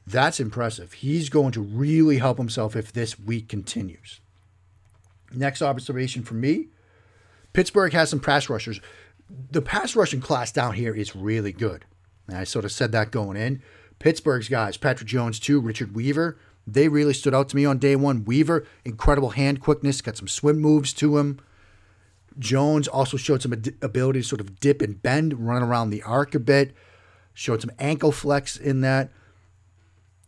That's 0.06 0.40
impressive. 0.40 0.94
He's 0.94 1.28
going 1.28 1.52
to 1.52 1.60
really 1.60 2.18
help 2.18 2.38
himself 2.38 2.74
if 2.74 2.92
this 2.92 3.18
week 3.18 3.48
continues. 3.48 4.20
Next 5.32 5.62
observation 5.62 6.24
for 6.24 6.34
me 6.34 6.68
Pittsburgh 7.52 7.92
has 7.92 8.10
some 8.10 8.20
pass 8.20 8.48
rushers. 8.48 8.80
The 9.50 9.62
pass 9.62 9.96
rushing 9.96 10.20
class 10.20 10.52
down 10.52 10.74
here 10.74 10.94
is 10.94 11.16
really 11.16 11.52
good. 11.52 11.84
And 12.28 12.36
I 12.36 12.44
sort 12.44 12.64
of 12.64 12.72
said 12.72 12.92
that 12.92 13.10
going 13.10 13.36
in. 13.36 13.62
Pittsburgh's 14.00 14.48
guys, 14.48 14.76
Patrick 14.76 15.08
Jones 15.08 15.38
too, 15.38 15.62
Rashad 15.62 15.92
Weaver, 15.92 16.36
they 16.66 16.88
really 16.88 17.14
stood 17.14 17.34
out 17.34 17.48
to 17.50 17.56
me 17.56 17.64
on 17.64 17.78
day 17.78 17.96
one. 17.96 18.24
Weaver, 18.24 18.66
incredible 18.84 19.30
hand 19.30 19.60
quickness, 19.60 20.00
got 20.00 20.16
some 20.16 20.28
swim 20.28 20.58
moves 20.58 20.92
to 20.94 21.18
him. 21.18 21.40
Jones 22.38 22.88
also 22.88 23.16
showed 23.16 23.42
some 23.42 23.52
ad- 23.52 23.74
ability 23.82 24.20
to 24.20 24.26
sort 24.26 24.40
of 24.40 24.58
dip 24.60 24.80
and 24.82 25.00
bend, 25.02 25.46
run 25.46 25.62
around 25.62 25.90
the 25.90 26.02
arc 26.02 26.34
a 26.34 26.40
bit, 26.40 26.74
showed 27.34 27.60
some 27.60 27.70
ankle 27.78 28.12
flex 28.12 28.56
in 28.56 28.80
that. 28.80 29.10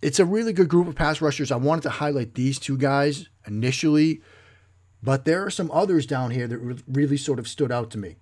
It's 0.00 0.18
a 0.18 0.24
really 0.24 0.52
good 0.52 0.68
group 0.68 0.88
of 0.88 0.94
pass 0.94 1.20
rushers. 1.20 1.52
I 1.52 1.56
wanted 1.56 1.82
to 1.82 1.90
highlight 1.90 2.34
these 2.34 2.58
two 2.58 2.76
guys 2.76 3.28
initially, 3.46 4.20
but 5.02 5.24
there 5.24 5.44
are 5.46 5.50
some 5.50 5.70
others 5.70 6.06
down 6.06 6.32
here 6.32 6.48
that 6.48 6.58
re- 6.58 6.82
really 6.88 7.16
sort 7.16 7.38
of 7.38 7.46
stood 7.46 7.70
out 7.70 7.90
to 7.92 7.98
me. 7.98 8.16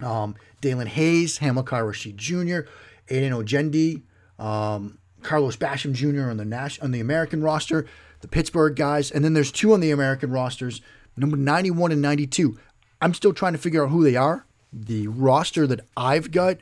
Um, 0.00 0.36
Daelin 0.62 0.86
Hayes, 0.86 1.38
Hamilcar 1.38 1.84
Rashed 1.84 2.16
Jr., 2.16 2.68
Aiden 3.12 3.32
Ojendi, 3.32 4.02
um, 4.38 4.98
Carlos 5.22 5.56
Basham 5.56 5.92
Jr. 5.92 6.30
on 6.30 6.36
the 6.36 6.44
Nash 6.44 6.78
on 6.80 6.90
the 6.90 7.00
American 7.00 7.42
roster, 7.42 7.86
the 8.20 8.28
Pittsburgh 8.28 8.76
guys, 8.76 9.10
and 9.10 9.24
then 9.24 9.34
there's 9.34 9.52
two 9.52 9.72
on 9.72 9.80
the 9.80 9.90
American 9.90 10.30
rosters, 10.30 10.80
number 11.16 11.36
91 11.36 11.92
and 11.92 12.02
92. 12.02 12.58
I'm 13.00 13.14
still 13.14 13.32
trying 13.32 13.52
to 13.52 13.58
figure 13.58 13.84
out 13.84 13.90
who 13.90 14.04
they 14.04 14.16
are. 14.16 14.46
The 14.72 15.08
roster 15.08 15.66
that 15.66 15.80
I've 15.96 16.30
got 16.30 16.58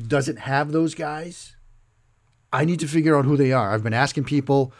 doesn't 0.00 0.40
have 0.40 0.72
those 0.72 0.94
guys. 0.94 1.56
I 2.52 2.64
need 2.64 2.80
to 2.80 2.88
figure 2.88 3.16
out 3.16 3.24
who 3.24 3.36
they 3.36 3.52
are. 3.52 3.72
I've 3.72 3.82
been 3.82 3.94
asking 3.94 4.24
people. 4.24 4.72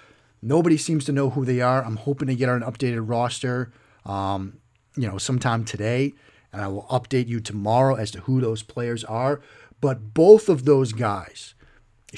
Nobody 0.42 0.76
seems 0.76 1.04
to 1.06 1.12
know 1.12 1.30
who 1.30 1.44
they 1.44 1.60
are. 1.60 1.84
I'm 1.84 1.96
hoping 1.96 2.28
to 2.28 2.34
get 2.34 2.48
an 2.48 2.60
updated 2.60 3.08
roster, 3.08 3.72
um, 4.04 4.58
you 4.96 5.08
know, 5.08 5.18
sometime 5.18 5.64
today, 5.64 6.12
and 6.52 6.62
I 6.62 6.68
will 6.68 6.84
update 6.84 7.26
you 7.26 7.40
tomorrow 7.40 7.94
as 7.96 8.10
to 8.12 8.20
who 8.20 8.40
those 8.40 8.62
players 8.62 9.02
are. 9.04 9.40
But 9.80 10.14
both 10.14 10.48
of 10.48 10.64
those 10.64 10.92
guys 10.92 11.53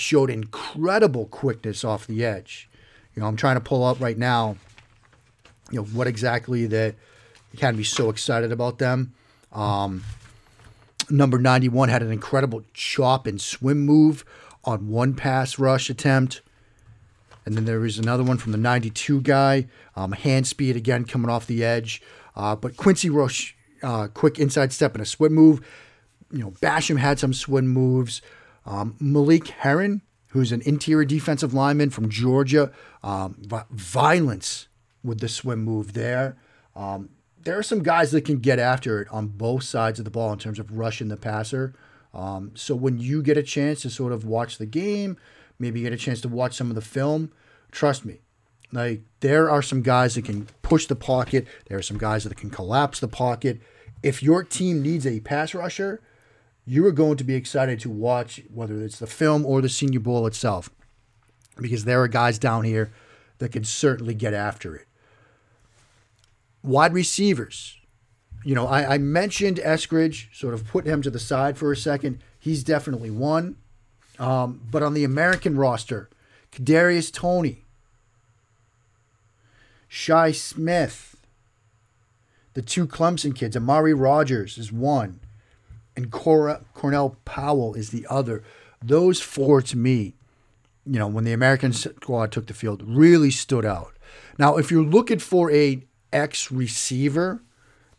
showed 0.01 0.31
incredible 0.31 1.27
quickness 1.27 1.85
off 1.85 2.07
the 2.07 2.25
edge. 2.25 2.69
You 3.15 3.23
know, 3.23 3.29
I'm 3.29 3.37
trying 3.37 3.57
to 3.57 3.61
pull 3.61 3.85
up 3.85 4.01
right 4.01 4.19
now, 4.19 4.57
you 5.71 5.79
know, 5.81 5.85
what 5.87 6.07
exactly 6.07 6.67
that 6.67 6.95
can 7.57 7.77
be 7.77 7.85
so 7.85 8.11
excited 8.11 8.53
about 8.53 8.79
them. 8.79 9.15
Um, 9.53 10.05
number 11.11 11.39
91 11.39 11.89
had 11.89 12.03
an 12.03 12.13
incredible 12.13 12.63
chop 12.75 13.27
and 13.27 13.41
swim 13.41 13.81
move 13.81 14.25
on 14.65 14.89
one 14.89 15.15
pass 15.15 15.59
rush 15.59 15.89
attempt. 15.89 16.43
And 17.45 17.55
then 17.55 17.65
there 17.65 17.79
was 17.79 17.99
another 17.99 18.25
one 18.25 18.39
from 18.39 18.53
the 18.53 18.59
92 18.59 19.21
guy, 19.23 19.69
um, 19.95 20.13
hand 20.13 20.47
speed 20.47 20.77
again 20.77 21.05
coming 21.05 21.31
off 21.31 21.47
the 21.47 21.65
edge. 21.65 22.03
Uh, 22.35 22.57
but 22.57 22.77
Quincy 22.77 23.09
Roche, 23.09 23.55
uh, 23.83 24.09
quick 24.09 24.39
inside 24.39 24.73
step 24.73 24.95
and 24.95 25.03
a 25.03 25.07
swim 25.07 25.33
move. 25.33 25.65
You 26.33 26.41
know, 26.41 26.51
Basham 26.51 26.99
had 26.99 27.19
some 27.21 27.33
swim 27.33 27.69
moves. 27.69 28.21
Um, 28.67 28.97
Malik 29.01 29.49
Herring, 29.49 30.03
who's 30.29 30.53
an 30.53 30.61
interior 30.63 31.05
defensive 31.05 31.55
lineman 31.55 31.91
from 31.91 32.11
Georgia, 32.11 32.73
um, 33.03 33.37
violence 33.71 34.69
with 35.03 35.21
the 35.21 35.29
swim 35.29 35.65
move 35.65 35.93
there. 35.93 36.37
Um, 36.75 37.11
there 37.45 37.57
are 37.57 37.63
some 37.63 37.83
guys 37.83 38.11
that 38.11 38.25
can 38.25 38.41
get 38.41 38.59
after 38.59 39.01
it 39.01 39.09
on 39.13 39.29
both 39.29 39.63
sides 39.63 40.01
of 40.01 40.05
the 40.05 40.11
ball 40.11 40.33
in 40.33 40.39
terms 40.39 40.59
of 40.59 40.77
rushing 40.77 41.09
the 41.09 41.17
passer. 41.17 41.75
Um, 42.13 42.51
so 42.55 42.75
when 42.75 42.99
you 42.99 43.23
get 43.23 43.37
a 43.37 43.43
chance 43.43 43.83
to 43.83 43.91
sort 43.91 44.13
of 44.13 44.25
watch 44.25 44.59
the 44.59 44.67
game, 44.67 45.17
maybe 45.59 45.83
get 45.83 45.93
a 45.93 45.97
chance 45.97 46.21
to 46.23 46.29
watch 46.29 46.57
some 46.57 46.71
of 46.71 46.75
the 46.75 46.81
film, 46.81 47.31
trust 47.71 48.05
me, 48.05 48.21
like 48.73 49.03
there 49.21 49.49
are 49.49 49.63
some 49.63 49.83
guys 49.83 50.17
that 50.17 50.25
can 50.25 50.49
push 50.63 50.87
the 50.87 50.97
pocket. 50.97 51.47
There 51.69 51.79
are 51.79 51.83
some 51.83 51.99
guys 51.99 52.25
that 52.25 52.37
can 52.37 52.51
collapse 52.51 53.01
the 53.01 53.09
pocket. 53.09 53.61
If 54.03 54.23
your 54.23 54.43
team 54.43 54.83
needs 54.83 55.07
a 55.07 55.21
pass 55.21 55.55
rusher, 55.55 56.01
you 56.67 56.85
are 56.85 56.93
going 56.93 57.17
to 57.17 57.25
be 57.25 57.37
excited 57.37 57.79
to 57.81 57.91
watch 57.91 58.43
whether 58.53 58.83
it's 58.83 58.99
the 58.99 59.07
film 59.07 59.47
or 59.47 59.63
the 59.63 59.69
Senior 59.69 60.01
Bowl 60.01 60.27
itself, 60.27 60.69
because 61.61 61.85
there 61.85 62.03
are 62.03 62.09
guys 62.09 62.39
down 62.39 62.65
here 62.65 62.93
that 63.39 63.53
can 63.53 63.63
certainly 63.63 64.15
get 64.15 64.35
after 64.35 64.75
it. 64.75 64.87
Wide 66.65 66.93
receivers. 66.93 67.77
You 68.45 68.55
know, 68.57 68.67
I, 68.67 68.95
I 68.95 68.99
mentioned 68.99 69.59
Eskridge, 69.59 70.35
sort 70.35 70.55
of 70.55 70.67
put 70.67 70.87
him 70.87 71.03
to 71.03 71.11
the 71.11 71.19
side 71.19 71.57
for 71.57 71.71
a 71.71 71.77
second. 71.77 72.19
He's 72.39 72.65
definitely 72.65 73.11
one. 73.11 73.57
Um, 74.19 74.61
but 74.71 74.83
on 74.83 74.95
the 74.95 75.05
American 75.05 75.57
roster, 75.57 76.09
Kadarius 76.51 77.13
Toney, 77.13 77.65
Shi 79.89 80.33
Smith, 80.33 81.17
the 82.55 82.63
two 82.63 82.87
Clemson 82.87 83.35
kids, 83.35 83.57
Amari 83.57 83.95
Rogers 83.95 84.59
is 84.59 84.73
one 84.73 85.21
and 85.97 86.11
Cor- 86.11 86.61
Cornell 86.75 87.17
Powell 87.25 87.75
is 87.75 87.91
the 87.91 88.07
other. 88.09 88.45
Those 88.83 89.21
four 89.21 89.63
to 89.63 89.77
me, 89.77 90.15
you 90.85 90.99
know, 90.99 91.09
when 91.09 91.25
the 91.25 91.33
American 91.33 91.73
squad 91.73 92.31
took 92.31 92.47
the 92.47 92.55
field, 92.55 92.83
really 92.87 93.31
stood 93.31 93.65
out. 93.65 93.97
Now, 94.39 94.57
if 94.57 94.71
you're 94.71 94.85
looking 94.85 95.19
for 95.19 95.51
a 95.51 95.83
X 96.13 96.53
receiver, 96.53 97.43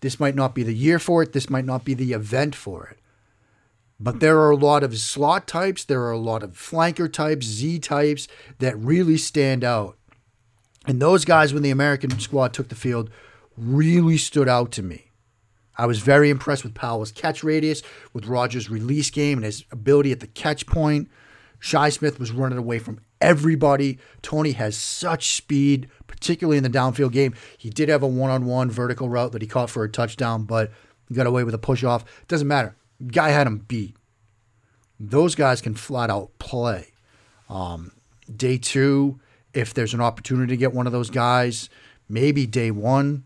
this 0.01 0.19
might 0.19 0.35
not 0.35 0.55
be 0.55 0.63
the 0.63 0.73
year 0.73 0.99
for 0.99 1.23
it. 1.23 1.33
This 1.33 1.49
might 1.49 1.65
not 1.65 1.83
be 1.83 1.93
the 1.93 2.13
event 2.13 2.55
for 2.55 2.87
it. 2.87 2.99
But 3.99 4.19
there 4.19 4.37
are 4.39 4.51
a 4.51 4.55
lot 4.55 4.83
of 4.83 4.97
slot 4.97 5.47
types, 5.47 5.83
there 5.83 6.03
are 6.03 6.11
a 6.11 6.19
lot 6.19 6.43
of 6.43 6.51
flanker 6.51 7.11
types, 7.11 7.47
Z 7.47 7.79
types 7.79 8.27
that 8.59 8.77
really 8.77 9.17
stand 9.17 9.63
out. 9.63 9.97
And 10.85 11.01
those 11.01 11.25
guys, 11.25 11.53
when 11.53 11.63
the 11.63 11.71
American 11.71 12.17
squad 12.19 12.53
took 12.53 12.69
the 12.69 12.75
field, 12.75 13.09
really 13.57 14.17
stood 14.17 14.47
out 14.47 14.71
to 14.73 14.83
me. 14.83 15.06
I 15.77 15.85
was 15.85 15.99
very 15.99 16.29
impressed 16.29 16.63
with 16.63 16.73
Powell's 16.73 17.11
catch 17.11 17.43
radius, 17.43 17.83
with 18.13 18.25
Rogers' 18.25 18.69
release 18.69 19.09
game, 19.09 19.37
and 19.37 19.45
his 19.45 19.63
ability 19.71 20.11
at 20.11 20.19
the 20.19 20.27
catch 20.27 20.65
point. 20.65 21.09
Shi 21.59 21.89
Smith 21.91 22.19
was 22.19 22.31
running 22.31 22.57
away 22.57 22.79
from 22.79 22.99
everybody. 23.21 23.99
Toney 24.21 24.51
has 24.51 24.77
such 24.77 25.35
speed, 25.35 25.89
particularly 26.07 26.57
in 26.57 26.63
the 26.63 26.69
downfield 26.69 27.11
game. 27.11 27.33
He 27.57 27.69
did 27.69 27.89
have 27.89 28.03
a 28.03 28.07
one 28.07 28.31
on 28.31 28.45
one 28.45 28.69
vertical 28.69 29.09
route 29.09 29.31
that 29.31 29.41
he 29.41 29.47
caught 29.47 29.69
for 29.69 29.83
a 29.83 29.89
touchdown, 29.89 30.43
but 30.43 30.71
he 31.07 31.15
got 31.15 31.27
away 31.27 31.43
with 31.43 31.53
a 31.53 31.59
push 31.59 31.83
off. 31.83 32.05
Doesn't 32.27 32.47
matter. 32.47 32.75
Guy 33.05 33.29
had 33.29 33.47
him 33.47 33.59
beat. 33.59 33.95
Those 34.99 35.35
guys 35.35 35.61
can 35.61 35.75
flat 35.75 36.09
out 36.09 36.31
play. 36.39 36.87
Um, 37.49 37.91
day 38.35 38.57
two, 38.57 39.19
if 39.53 39.73
there's 39.73 39.93
an 39.93 40.01
opportunity 40.01 40.53
to 40.53 40.57
get 40.57 40.73
one 40.73 40.87
of 40.87 40.93
those 40.93 41.09
guys, 41.09 41.69
maybe 42.09 42.45
day 42.45 42.71
one, 42.71 43.25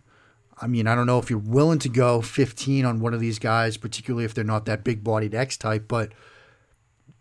I 0.61 0.67
mean, 0.67 0.85
I 0.85 0.93
don't 0.93 1.07
know 1.07 1.17
if 1.17 1.29
you're 1.29 1.39
willing 1.39 1.79
to 1.79 1.89
go 1.89 2.21
15 2.21 2.85
on 2.85 2.99
one 2.99 3.15
of 3.15 3.19
these 3.19 3.39
guys, 3.39 3.77
particularly 3.77 4.25
if 4.25 4.33
they're 4.35 4.43
not 4.43 4.65
that 4.65 4.83
big 4.83 5.03
bodied 5.03 5.33
X 5.33 5.57
type, 5.57 5.87
but 5.87 6.11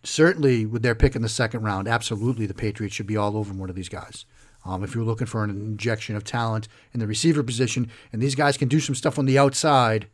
certainly 0.03 0.67
with 0.67 0.83
their 0.83 0.95
pick 0.95 1.17
in 1.17 1.23
the 1.23 1.29
second 1.29 1.63
round, 1.63 1.89
absolutely 1.89 2.45
the 2.45 2.55
Patriots 2.55 2.95
should 2.95 3.07
be 3.07 3.17
all 3.17 3.37
over 3.37 3.55
one 3.55 3.71
of 3.71 3.77
these 3.77 3.89
guys. 3.89 4.27
Um, 4.67 4.85
if 4.85 4.95
you're 4.95 5.05
looking 5.05 5.27
for 5.27 5.43
an 5.43 5.51
injection 5.51 6.17
of 6.17 6.25
talent 6.25 6.69
in 6.93 7.01
the 7.01 7.07
receiver 7.07 7.43
position, 7.43 7.91
and 8.13 8.21
these 8.21 8.35
guys 8.35 8.59
can 8.59 8.69
do 8.69 8.79
some 8.79 8.95
stuff 8.95 9.19
on 9.19 9.25
the 9.25 9.39
outside, 9.39 10.07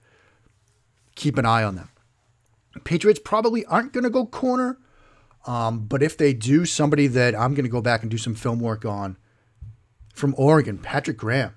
keep 1.17 1.37
an 1.37 1.45
eye 1.45 1.65
on 1.65 1.75
them. 1.75 1.89
Patriots 2.85 3.21
probably 3.25 3.65
aren't 3.65 3.93
going 3.93 4.05
to 4.05 4.11
go 4.11 4.25
corner, 4.25 4.79
um, 5.47 5.87
but 5.87 6.03
if 6.03 6.17
they 6.17 6.33
do, 6.33 6.65
somebody 6.65 7.09
that 7.09 7.35
I'm 7.35 7.55
going 7.55 7.65
to 7.65 7.71
go 7.71 7.81
back 7.81 8.03
and 8.03 8.11
do 8.11 8.19
some 8.19 8.35
film 8.35 8.61
work 8.61 8.85
on 8.85 9.17
from 10.15 10.35
Oregon, 10.39 10.79
Patrick 10.79 11.17
Graham. 11.17 11.57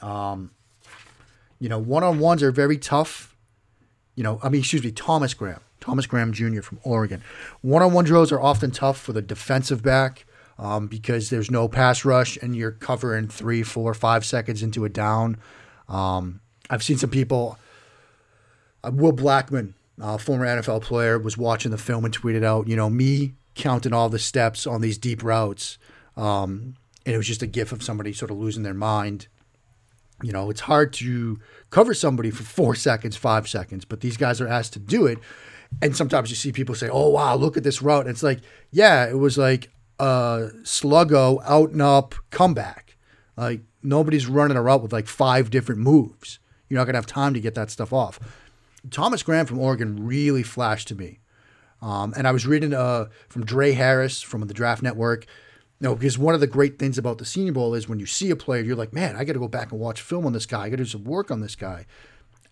Um, 0.00 0.50
you 1.58 1.68
know, 1.68 1.78
one 1.78 2.02
on 2.02 2.18
ones 2.18 2.42
are 2.42 2.50
very 2.50 2.78
tough. 2.78 3.36
You 4.14 4.22
know, 4.22 4.38
I 4.42 4.48
mean, 4.48 4.60
excuse 4.60 4.84
me, 4.84 4.92
Thomas 4.92 5.34
Graham, 5.34 5.60
Thomas 5.80 6.06
Graham 6.06 6.32
Jr. 6.32 6.62
from 6.62 6.78
Oregon. 6.82 7.22
One 7.62 7.82
on 7.82 7.92
one 7.92 8.04
drills 8.04 8.32
are 8.32 8.40
often 8.40 8.70
tough 8.70 8.98
for 8.98 9.12
the 9.12 9.22
defensive 9.22 9.82
back 9.82 10.26
um, 10.58 10.86
because 10.86 11.30
there's 11.30 11.50
no 11.50 11.68
pass 11.68 12.04
rush 12.04 12.36
and 12.36 12.54
you're 12.54 12.70
covering 12.70 13.28
three, 13.28 13.62
four, 13.62 13.92
five 13.94 14.24
seconds 14.24 14.62
into 14.62 14.84
a 14.84 14.88
down. 14.88 15.36
Um, 15.88 16.40
I've 16.70 16.82
seen 16.82 16.98
some 16.98 17.10
people. 17.10 17.58
Uh, 18.82 18.90
Will 18.92 19.12
Blackmon, 19.12 19.72
uh, 20.00 20.18
former 20.18 20.46
NFL 20.46 20.82
player, 20.82 21.18
was 21.18 21.36
watching 21.36 21.70
the 21.70 21.78
film 21.78 22.04
and 22.04 22.16
tweeted 22.16 22.44
out, 22.44 22.68
you 22.68 22.76
know, 22.76 22.90
me 22.90 23.34
counting 23.54 23.92
all 23.92 24.08
the 24.08 24.18
steps 24.18 24.66
on 24.66 24.80
these 24.80 24.98
deep 24.98 25.22
routes. 25.22 25.78
Um, 26.16 26.76
and 27.06 27.14
it 27.14 27.16
was 27.16 27.26
just 27.26 27.42
a 27.42 27.46
gif 27.46 27.72
of 27.72 27.82
somebody 27.82 28.12
sort 28.12 28.30
of 28.30 28.38
losing 28.38 28.62
their 28.62 28.74
mind 28.74 29.28
you 30.22 30.32
know, 30.32 30.50
it's 30.50 30.60
hard 30.60 30.92
to 30.94 31.38
cover 31.70 31.94
somebody 31.94 32.30
for 32.30 32.44
four 32.44 32.74
seconds, 32.74 33.16
five 33.16 33.48
seconds, 33.48 33.84
but 33.84 34.00
these 34.00 34.16
guys 34.16 34.40
are 34.40 34.48
asked 34.48 34.72
to 34.74 34.78
do 34.78 35.06
it. 35.06 35.18
And 35.82 35.96
sometimes 35.96 36.30
you 36.30 36.36
see 36.36 36.52
people 36.52 36.74
say, 36.74 36.88
oh, 36.88 37.08
wow, 37.08 37.34
look 37.34 37.56
at 37.56 37.64
this 37.64 37.82
route. 37.82 38.02
And 38.02 38.10
it's 38.10 38.22
like, 38.22 38.40
yeah, 38.70 39.06
it 39.06 39.18
was 39.18 39.36
like 39.36 39.70
a 39.98 40.50
sluggo 40.62 41.42
out 41.44 41.70
and 41.70 41.82
up 41.82 42.14
comeback. 42.30 42.96
Like 43.36 43.62
nobody's 43.82 44.26
running 44.26 44.56
a 44.56 44.62
route 44.62 44.82
with 44.82 44.92
like 44.92 45.08
five 45.08 45.50
different 45.50 45.80
moves. 45.80 46.38
You're 46.68 46.78
not 46.78 46.84
going 46.84 46.94
to 46.94 46.98
have 46.98 47.06
time 47.06 47.34
to 47.34 47.40
get 47.40 47.54
that 47.54 47.70
stuff 47.70 47.92
off. 47.92 48.20
Thomas 48.90 49.22
Graham 49.22 49.46
from 49.46 49.58
Oregon 49.58 50.06
really 50.06 50.42
flashed 50.42 50.88
to 50.88 50.94
me. 50.94 51.20
Um, 51.82 52.14
and 52.16 52.26
I 52.26 52.32
was 52.32 52.46
reading 52.46 52.72
uh, 52.72 53.06
from 53.28 53.44
Drae 53.44 53.72
Harris 53.72 54.22
from 54.22 54.46
the 54.46 54.54
Draft 54.54 54.82
Network. 54.82 55.26
No, 55.80 55.94
because 55.94 56.16
one 56.16 56.34
of 56.34 56.40
the 56.40 56.46
great 56.46 56.78
things 56.78 56.98
about 56.98 57.18
the 57.18 57.24
Senior 57.24 57.52
Bowl 57.52 57.74
is 57.74 57.88
when 57.88 57.98
you 57.98 58.06
see 58.06 58.30
a 58.30 58.36
player, 58.36 58.62
you're 58.62 58.76
like, 58.76 58.92
man, 58.92 59.16
I 59.16 59.24
got 59.24 59.32
to 59.34 59.38
go 59.38 59.48
back 59.48 59.72
and 59.72 59.80
watch 59.80 60.00
film 60.00 60.24
on 60.24 60.32
this 60.32 60.46
guy. 60.46 60.64
I 60.64 60.70
got 60.70 60.76
to 60.76 60.84
do 60.84 60.88
some 60.88 61.04
work 61.04 61.30
on 61.30 61.40
this 61.40 61.56
guy. 61.56 61.86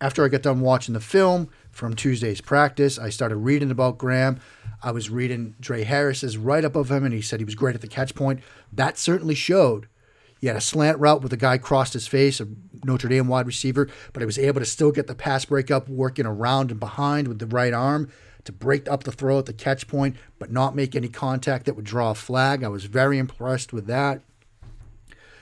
After 0.01 0.25
I 0.25 0.29
got 0.29 0.43
done 0.43 0.61
watching 0.61 0.95
the 0.95 1.01
film 1.01 1.49
from 1.71 1.95
Tuesday's 1.95 2.41
practice, 2.41 2.99
I 2.99 3.11
started 3.11 3.37
reading 3.37 3.71
about 3.71 3.99
Graham. 3.99 4.41
I 4.83 4.91
was 4.91 5.11
reading 5.11 5.55
Drae 5.61 5.85
Harris's 5.85 6.37
write 6.37 6.65
up 6.65 6.75
of 6.75 6.91
him, 6.91 7.05
and 7.05 7.15
he 7.15 7.23
said 7.23 7.39
he 7.39 7.45
was 7.45 7.55
great 7.55 7.77
at 7.77 7.81
the 7.81 7.87
catch 7.87 8.15
point. 8.15 8.41
That 8.73 8.99
certainly 8.99 9.37
showed. 9.37 9.87
He 10.41 10.49
had 10.49 10.57
a 10.57 10.61
slant 10.61 10.99
route 10.99 11.23
with 11.23 11.33
a 11.33 11.37
guy 11.37 11.57
crossed 11.57 11.93
his 11.93 12.09
face, 12.09 12.41
a 12.41 12.49
Notre 12.85 13.09
Dame 13.09 13.29
wide 13.29 13.47
receiver, 13.47 13.89
but 14.13 14.21
he 14.21 14.27
was 14.27 14.41
able 14.41 14.59
to 14.59 14.67
still 14.67 14.91
get 14.91 15.07
the 15.07 15.15
pass 15.15 15.45
break 15.45 15.71
up, 15.71 15.89
working 15.89 16.27
around 16.27 16.73
and 16.73 16.81
behind 16.81 17.29
with 17.29 17.39
the 17.39 17.47
right 17.47 17.73
arm 17.73 18.11
to 18.45 18.53
break 18.53 18.89
up 18.91 19.05
the 19.05 19.13
throw 19.13 19.39
at 19.39 19.47
the 19.47 19.53
catch 19.53 19.87
point, 19.87 20.17
but 20.39 20.51
not 20.51 20.75
make 20.75 20.95
any 20.95 21.09
contact 21.09 21.67
that 21.67 21.77
would 21.77 21.85
draw 21.85 22.11
a 22.11 22.15
flag. 22.15 22.65
I 22.65 22.69
was 22.69 22.85
very 22.85 23.19
impressed 23.19 23.73
with 23.73 23.87
that. 23.87 24.23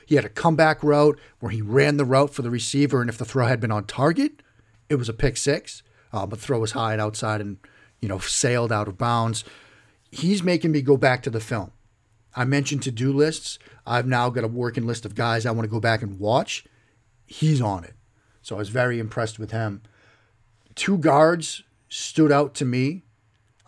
He 0.06 0.16
had 0.16 0.24
a 0.24 0.30
comeback 0.30 0.82
route 0.82 1.18
where 1.38 1.52
he 1.52 1.62
ran 1.62 1.96
the 1.96 2.04
route 2.04 2.34
for 2.34 2.42
the 2.42 2.50
receiver, 2.50 3.00
and 3.00 3.08
if 3.08 3.16
the 3.16 3.24
throw 3.24 3.46
had 3.46 3.60
been 3.60 3.70
on 3.70 3.84
target, 3.84 4.42
it 4.88 4.96
was 4.96 5.08
a 5.08 5.14
pick 5.14 5.36
six. 5.36 5.82
Uh, 6.12 6.26
but 6.26 6.40
throw 6.40 6.58
was 6.58 6.72
high 6.72 6.92
and 6.92 7.00
outside 7.00 7.40
and 7.40 7.58
you 8.00 8.08
know 8.08 8.18
sailed 8.18 8.72
out 8.72 8.88
of 8.88 8.98
bounds. 8.98 9.44
He's 10.10 10.42
making 10.42 10.72
me 10.72 10.82
go 10.82 10.96
back 10.96 11.22
to 11.22 11.30
the 11.30 11.40
film. 11.40 11.70
I 12.34 12.44
mentioned 12.44 12.82
to 12.82 12.90
do 12.90 13.12
lists. 13.12 13.58
I've 13.86 14.06
now 14.06 14.30
got 14.30 14.44
a 14.44 14.48
working 14.48 14.86
list 14.86 15.04
of 15.04 15.14
guys 15.14 15.46
I 15.46 15.52
want 15.52 15.64
to 15.64 15.70
go 15.70 15.80
back 15.80 16.02
and 16.02 16.18
watch. 16.18 16.64
He's 17.26 17.60
on 17.60 17.84
it. 17.84 17.94
So 18.42 18.56
I 18.56 18.58
was 18.58 18.68
very 18.68 18.98
impressed 18.98 19.38
with 19.38 19.52
him. 19.52 19.82
Two 20.74 20.98
guards 20.98 21.62
stood 21.90 22.32
out 22.32 22.54
to 22.54 22.64
me. 22.64 23.02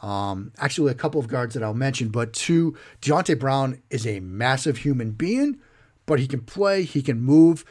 Um, 0.00 0.52
actually, 0.58 0.90
a 0.90 0.94
couple 0.94 1.20
of 1.20 1.28
guards 1.28 1.54
that 1.54 1.62
I'll 1.62 1.74
mention, 1.74 2.08
but 2.08 2.32
two, 2.32 2.76
Deonte 3.02 3.38
Brown 3.38 3.82
is 3.90 4.06
a 4.06 4.20
massive 4.20 4.78
human 4.78 5.12
being, 5.12 5.60
but 6.06 6.18
he 6.18 6.26
can 6.26 6.40
play, 6.40 6.82
he 6.82 7.02
can 7.02 7.20
move. 7.20 7.64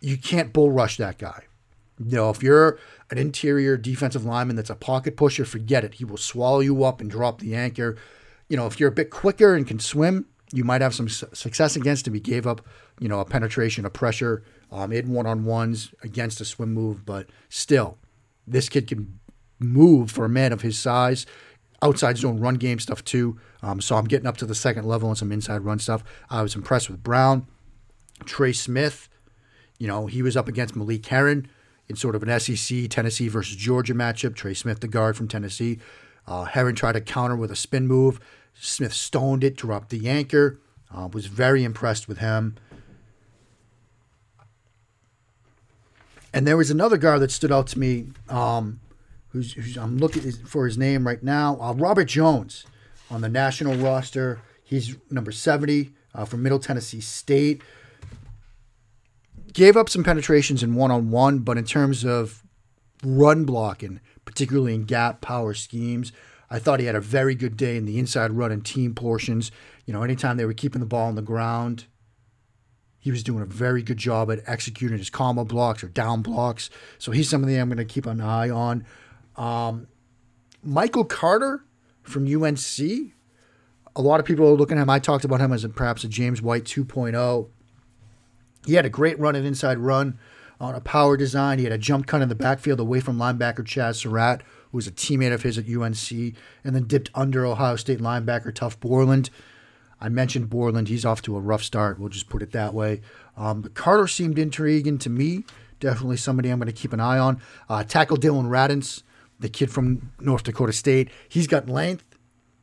You 0.00 0.16
can't 0.16 0.52
bull 0.52 0.70
rush 0.70 0.96
that 0.98 1.18
guy. 1.18 1.44
You 1.98 2.16
know, 2.16 2.30
if 2.30 2.42
you're 2.42 2.78
an 3.10 3.18
interior 3.18 3.76
defensive 3.76 4.24
lineman 4.24 4.56
that's 4.56 4.70
a 4.70 4.74
pocket 4.74 5.16
pusher, 5.16 5.44
forget 5.44 5.84
it. 5.84 5.94
He 5.94 6.04
will 6.04 6.16
swallow 6.16 6.60
you 6.60 6.84
up 6.84 7.00
and 7.00 7.10
drop 7.10 7.40
the 7.40 7.54
anchor. 7.54 7.96
You 8.48 8.56
know, 8.56 8.66
if 8.66 8.80
you're 8.80 8.88
a 8.88 8.92
bit 8.92 9.10
quicker 9.10 9.54
and 9.54 9.66
can 9.66 9.78
swim, 9.78 10.26
you 10.52 10.64
might 10.64 10.80
have 10.80 10.94
some 10.94 11.08
success 11.08 11.76
against 11.76 12.06
him. 12.06 12.14
He 12.14 12.20
gave 12.20 12.46
up, 12.46 12.62
you 12.98 13.08
know, 13.08 13.20
a 13.20 13.24
penetration, 13.24 13.84
a 13.84 13.90
pressure 13.90 14.42
um, 14.72 14.92
in 14.92 15.10
one 15.10 15.26
on 15.26 15.44
ones 15.44 15.94
against 16.02 16.40
a 16.40 16.44
swim 16.44 16.72
move, 16.72 17.04
but 17.04 17.28
still, 17.48 17.98
this 18.46 18.68
kid 18.68 18.88
can 18.88 19.18
move 19.64 20.10
for 20.10 20.24
a 20.24 20.28
man 20.28 20.52
of 20.52 20.62
his 20.62 20.78
size. 20.78 21.26
Outside 21.82 22.16
zone 22.16 22.40
run 22.40 22.54
game 22.54 22.78
stuff 22.78 23.04
too. 23.04 23.38
Um, 23.62 23.80
so 23.80 23.96
I'm 23.96 24.06
getting 24.06 24.26
up 24.26 24.36
to 24.38 24.46
the 24.46 24.54
second 24.54 24.86
level 24.86 25.08
and 25.08 25.18
some 25.18 25.32
inside 25.32 25.62
run 25.62 25.78
stuff. 25.78 26.04
I 26.30 26.42
was 26.42 26.54
impressed 26.54 26.88
with 26.88 27.02
Brown, 27.02 27.46
Trey 28.24 28.52
Smith. 28.52 29.08
You 29.78 29.86
know, 29.86 30.06
he 30.06 30.22
was 30.22 30.36
up 30.36 30.48
against 30.48 30.76
Malik 30.76 31.04
Herring 31.06 31.48
in 31.88 31.96
sort 31.96 32.14
of 32.14 32.22
an 32.22 32.40
SEC 32.40 32.88
Tennessee 32.88 33.28
versus 33.28 33.56
Georgia 33.56 33.94
matchup. 33.94 34.34
Trey 34.34 34.54
Smith, 34.54 34.80
the 34.80 34.88
guard 34.88 35.16
from 35.16 35.28
Tennessee. 35.28 35.78
Uh, 36.26 36.44
Herring 36.44 36.74
tried 36.74 36.92
to 36.92 37.00
counter 37.00 37.36
with 37.36 37.50
a 37.50 37.56
spin 37.56 37.86
move. 37.86 38.20
Smith 38.54 38.92
stoned 38.92 39.44
it, 39.44 39.56
dropped 39.56 39.90
the 39.90 40.08
anchor. 40.08 40.60
Uh, 40.94 41.08
was 41.12 41.26
very 41.26 41.64
impressed 41.64 42.06
with 42.08 42.18
him. 42.18 42.54
And 46.32 46.46
there 46.46 46.56
was 46.56 46.70
another 46.70 46.96
guard 46.96 47.20
that 47.20 47.30
stood 47.30 47.52
out 47.52 47.68
to 47.68 47.78
me, 47.78 48.08
um, 48.28 48.80
who's, 49.34 49.52
who's, 49.52 49.76
I'm 49.76 49.98
looking 49.98 50.30
for 50.30 50.64
his 50.64 50.78
name 50.78 51.06
right 51.06 51.22
now. 51.22 51.58
Uh, 51.60 51.74
Robert 51.74 52.04
Jones 52.04 52.64
on 53.10 53.20
the 53.20 53.28
national 53.28 53.74
roster. 53.74 54.40
He's 54.62 54.96
number 55.10 55.32
70 55.32 55.92
uh, 56.14 56.24
from 56.24 56.42
Middle 56.42 56.60
Tennessee 56.60 57.00
State. 57.00 57.60
Gave 59.52 59.76
up 59.76 59.88
some 59.88 60.04
penetrations 60.04 60.62
in 60.62 60.76
one 60.76 60.92
on 60.92 61.10
one, 61.10 61.40
but 61.40 61.58
in 61.58 61.64
terms 61.64 62.04
of 62.04 62.44
run 63.02 63.44
blocking, 63.44 64.00
particularly 64.24 64.72
in 64.72 64.84
gap 64.84 65.20
power 65.20 65.52
schemes, 65.52 66.12
I 66.48 66.60
thought 66.60 66.78
he 66.78 66.86
had 66.86 66.94
a 66.94 67.00
very 67.00 67.34
good 67.34 67.56
day 67.56 67.76
in 67.76 67.86
the 67.86 67.98
inside 67.98 68.30
run 68.30 68.52
and 68.52 68.64
team 68.64 68.94
portions. 68.94 69.50
You 69.84 69.92
know, 69.92 70.04
anytime 70.04 70.36
they 70.36 70.44
were 70.44 70.54
keeping 70.54 70.80
the 70.80 70.86
ball 70.86 71.08
on 71.08 71.16
the 71.16 71.22
ground, 71.22 71.86
he 73.00 73.10
was 73.10 73.24
doing 73.24 73.42
a 73.42 73.46
very 73.46 73.82
good 73.82 73.98
job 73.98 74.30
at 74.30 74.42
executing 74.46 74.98
his 74.98 75.10
combo 75.10 75.44
blocks 75.44 75.82
or 75.82 75.88
down 75.88 76.22
blocks. 76.22 76.70
So 76.98 77.10
he's 77.10 77.28
somebody 77.28 77.56
I'm 77.56 77.68
going 77.68 77.78
to 77.78 77.84
keep 77.84 78.06
an 78.06 78.20
eye 78.20 78.48
on. 78.48 78.86
Um, 79.36 79.86
Michael 80.62 81.04
Carter 81.04 81.64
from 82.02 82.26
UNC. 82.26 83.12
A 83.96 84.02
lot 84.02 84.18
of 84.18 84.26
people 84.26 84.46
are 84.48 84.54
looking 84.54 84.78
at 84.78 84.82
him. 84.82 84.90
I 84.90 84.98
talked 84.98 85.24
about 85.24 85.40
him 85.40 85.52
as 85.52 85.64
a, 85.64 85.68
perhaps 85.68 86.02
a 86.04 86.08
James 86.08 86.42
White 86.42 86.64
2.0. 86.64 87.48
He 88.66 88.74
had 88.74 88.84
a 88.86 88.90
great 88.90 89.18
run 89.18 89.36
and 89.36 89.46
inside 89.46 89.78
run 89.78 90.18
on 90.60 90.74
a 90.74 90.80
power 90.80 91.16
design. 91.16 91.58
He 91.58 91.64
had 91.64 91.72
a 91.72 91.78
jump 91.78 92.06
cut 92.06 92.22
in 92.22 92.28
the 92.28 92.34
backfield 92.34 92.80
away 92.80 93.00
from 93.00 93.18
linebacker 93.18 93.64
Chazz 93.64 93.96
Surratt 93.96 94.42
who 94.74 94.78
was 94.78 94.88
a 94.88 94.92
teammate 94.92 95.32
of 95.32 95.44
his 95.44 95.56
at 95.56 95.68
UNC, 95.68 96.34
and 96.64 96.74
then 96.74 96.82
dipped 96.88 97.08
under 97.14 97.46
Ohio 97.46 97.76
State 97.76 98.00
linebacker 98.00 98.52
Tuf 98.52 98.80
Borland. 98.80 99.30
I 100.00 100.08
mentioned 100.08 100.50
Borland. 100.50 100.88
He's 100.88 101.04
off 101.04 101.22
to 101.22 101.36
a 101.36 101.40
rough 101.40 101.62
start. 101.62 102.00
We'll 102.00 102.08
just 102.08 102.28
put 102.28 102.42
it 102.42 102.50
that 102.50 102.74
way. 102.74 103.00
Um, 103.36 103.62
but 103.62 103.74
Carter 103.74 104.08
seemed 104.08 104.36
intriguing 104.36 104.98
to 104.98 105.08
me. 105.08 105.44
Definitely 105.78 106.16
somebody 106.16 106.50
I'm 106.50 106.58
going 106.58 106.66
to 106.66 106.72
keep 106.72 106.92
an 106.92 106.98
eye 106.98 107.18
on. 107.18 107.40
Uh, 107.68 107.84
tackle 107.84 108.16
Dillon 108.16 108.46
Radunz, 108.46 109.04
the 109.44 109.50
kid 109.50 109.70
from 109.70 110.10
North 110.18 110.42
Dakota 110.42 110.72
State. 110.72 111.10
He's 111.28 111.46
got 111.46 111.68
length, 111.68 112.16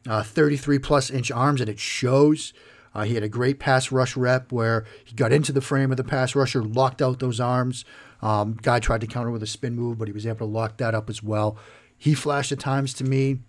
uh, 0.10 0.24
33 0.24 0.80
plus 0.80 1.10
inch 1.10 1.32
arms, 1.32 1.62
and 1.62 1.70
it 1.70 1.80
shows. 1.80 2.54
Uh, 2.94 3.04
he 3.04 3.13
had 3.13 3.24
a 3.24 3.30
great 3.30 3.60
pass 3.60 3.91
rush 3.91 4.17
rep 4.17 4.52
where 4.52 4.86
he 5.06 5.15
got 5.15 5.32
into 5.32 5.54
the 5.54 5.62
frame 5.62 5.91
of 5.91 5.98
the 5.98 6.04
pass 6.04 6.36
rusher, 6.36 6.62
locked 6.62 7.02
out 7.02 7.20
those 7.20 7.39
arms. 7.39 7.86
Um, 8.22 8.58
guy 8.62 8.80
tried 8.80 9.02
to 9.02 9.08
counter 9.08 9.32
with 9.32 9.44
a 9.44 9.48
spin 9.48 9.76
move, 9.76 9.98
but 9.98 10.08
he 10.08 10.12
was 10.12 10.26
able 10.26 10.39
to 10.39 10.46
lock 10.46 10.78
that 10.78 10.94
up 10.94 11.10
as 11.10 11.24
well. 11.24 11.58
He 11.98 12.13
flashed 12.15 12.52
at 12.52 12.60
times 12.60 12.94
to 12.96 13.04
me. 13.04 13.39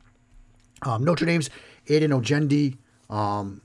Um, 0.82 1.02
Notre 1.02 1.26
Dame's 1.26 1.48
Aiden 1.88 2.10
Ojendi 2.10 2.76
um, 3.12 3.62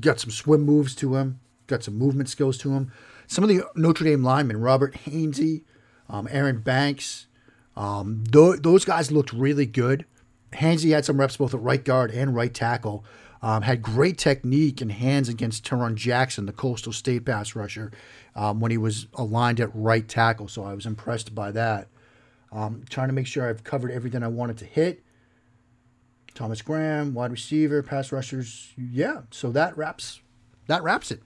got 0.00 0.20
some 0.20 0.30
swim 0.30 0.62
moves 0.62 0.94
to 0.96 1.16
him, 1.16 1.40
got 1.66 1.82
some 1.82 1.96
movement 1.96 2.28
skills 2.28 2.58
to 2.58 2.72
him. 2.72 2.92
Some 3.26 3.42
of 3.42 3.48
the 3.48 3.62
Notre 3.74 4.04
Dame 4.04 4.22
linemen, 4.22 4.60
Robert 4.60 4.94
Hainsey, 5.06 5.64
um, 6.10 6.28
Aaron 6.30 6.60
Banks, 6.60 7.27
um, 7.78 8.24
th- 8.30 8.60
those 8.62 8.84
guys 8.84 9.12
looked 9.12 9.32
really 9.32 9.66
good. 9.66 10.04
Hainsey 10.52 10.90
had 10.90 11.04
some 11.04 11.20
reps 11.20 11.36
both 11.36 11.54
at 11.54 11.60
right 11.60 11.84
guard 11.84 12.10
and 12.10 12.34
right 12.34 12.52
tackle. 12.52 13.04
Um, 13.40 13.62
had 13.62 13.82
great 13.82 14.18
technique 14.18 14.80
and 14.80 14.90
hands 14.90 15.28
against 15.28 15.64
Tarron 15.64 15.94
Jackson, 15.94 16.46
the 16.46 16.52
Coastal 16.52 16.92
State 16.92 17.24
pass 17.24 17.54
rusher, 17.54 17.92
um, 18.34 18.58
when 18.58 18.72
he 18.72 18.78
was 18.78 19.06
aligned 19.14 19.60
at 19.60 19.70
right 19.72 20.08
tackle. 20.08 20.48
So 20.48 20.64
I 20.64 20.74
was 20.74 20.86
impressed 20.86 21.36
by 21.36 21.52
that. 21.52 21.86
Um, 22.50 22.84
trying 22.90 23.08
to 23.08 23.14
make 23.14 23.28
sure 23.28 23.48
I've 23.48 23.62
covered 23.62 23.92
everything 23.92 24.24
I 24.24 24.28
wanted 24.28 24.58
to 24.58 24.64
hit. 24.64 25.04
Thomas 26.34 26.62
Graham, 26.62 27.14
wide 27.14 27.30
receiver, 27.30 27.82
pass 27.82 28.10
rushers. 28.10 28.72
Yeah, 28.76 29.22
so 29.30 29.52
that 29.52 29.76
wraps 29.76 30.20
that 30.66 30.82
wraps 30.82 31.10
it. 31.10 31.22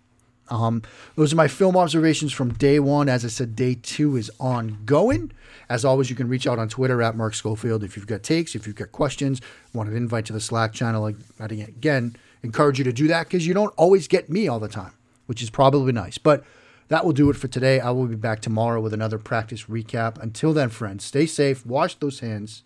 Um, 0.53 0.83
those 1.17 1.33
are 1.33 1.37
my 1.37 1.49
film 1.49 1.77
observations 1.77 2.33
from 2.33 2.53
day 2.53 2.79
one. 2.79 3.09
As 3.09 3.25
I 3.25 3.29
said, 3.29 3.57
day 3.57 3.75
two 3.75 4.17
is 4.17 4.31
ongoing. 4.39 5.33
As 5.69 5.85
always, 5.85 6.11
you 6.11 6.17
can 6.17 6.29
reach 6.29 6.47
out 6.47 6.59
on 6.59 6.69
Twitter 6.69 7.01
at 7.03 7.17
Mark 7.17 7.35
Schofield 7.35 7.83
if 7.83 7.97
you've 7.97 8.07
got 8.07 8.23
takes, 8.23 8.55
if 8.55 8.67
you've 8.67 8.77
got 8.77 8.93
questions, 8.93 9.41
want 9.73 9.89
an 9.89 9.97
invite 9.97 10.27
to 10.27 10.33
the 10.35 10.41
Slack 10.41 10.75
channel. 10.75 11.07
Again, 11.41 12.17
encourage 12.43 12.79
you 12.79 12.85
to 12.85 12.93
do 12.93 13.09
that 13.09 13.29
because 13.29 13.47
you 13.47 13.55
don't 13.55 13.73
always 13.79 14.07
get 14.07 14.29
me 14.29 14.47
all 14.47 14.61
the 14.61 14.69
time, 14.69 14.93
which 15.25 15.43
is 15.43 15.49
probably 15.49 15.93
nice. 15.93 16.19
But 16.19 16.45
that 16.89 17.07
will 17.07 17.13
do 17.13 17.31
it 17.31 17.37
for 17.37 17.49
today. 17.49 17.81
I 17.81 17.91
will 17.91 18.07
be 18.07 18.17
back 18.17 18.41
tomorrow 18.41 18.83
with 18.83 18.93
another 18.93 19.19
practice 19.19 19.65
recap. 19.65 20.23
Until 20.23 20.53
then, 20.53 20.69
friends, 20.69 21.05
stay 21.05 21.25
safe, 21.25 21.65
wash 21.65 21.95
those 21.95 22.21
hands, 22.21 22.63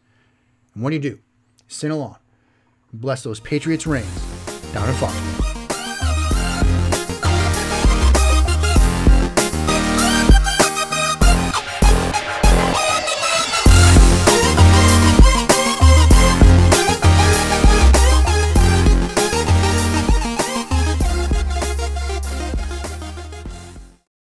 and 0.74 0.82
when 0.82 0.92
you 0.92 0.98
do, 0.98 1.20
sing 1.68 1.92
along. 1.92 2.16
Bless 2.92 3.22
those 3.22 3.38
Patriots 3.38 3.86
reigns 3.86 4.12
down 4.72 4.88
in 4.88 4.94
Foxborough. 4.96 5.55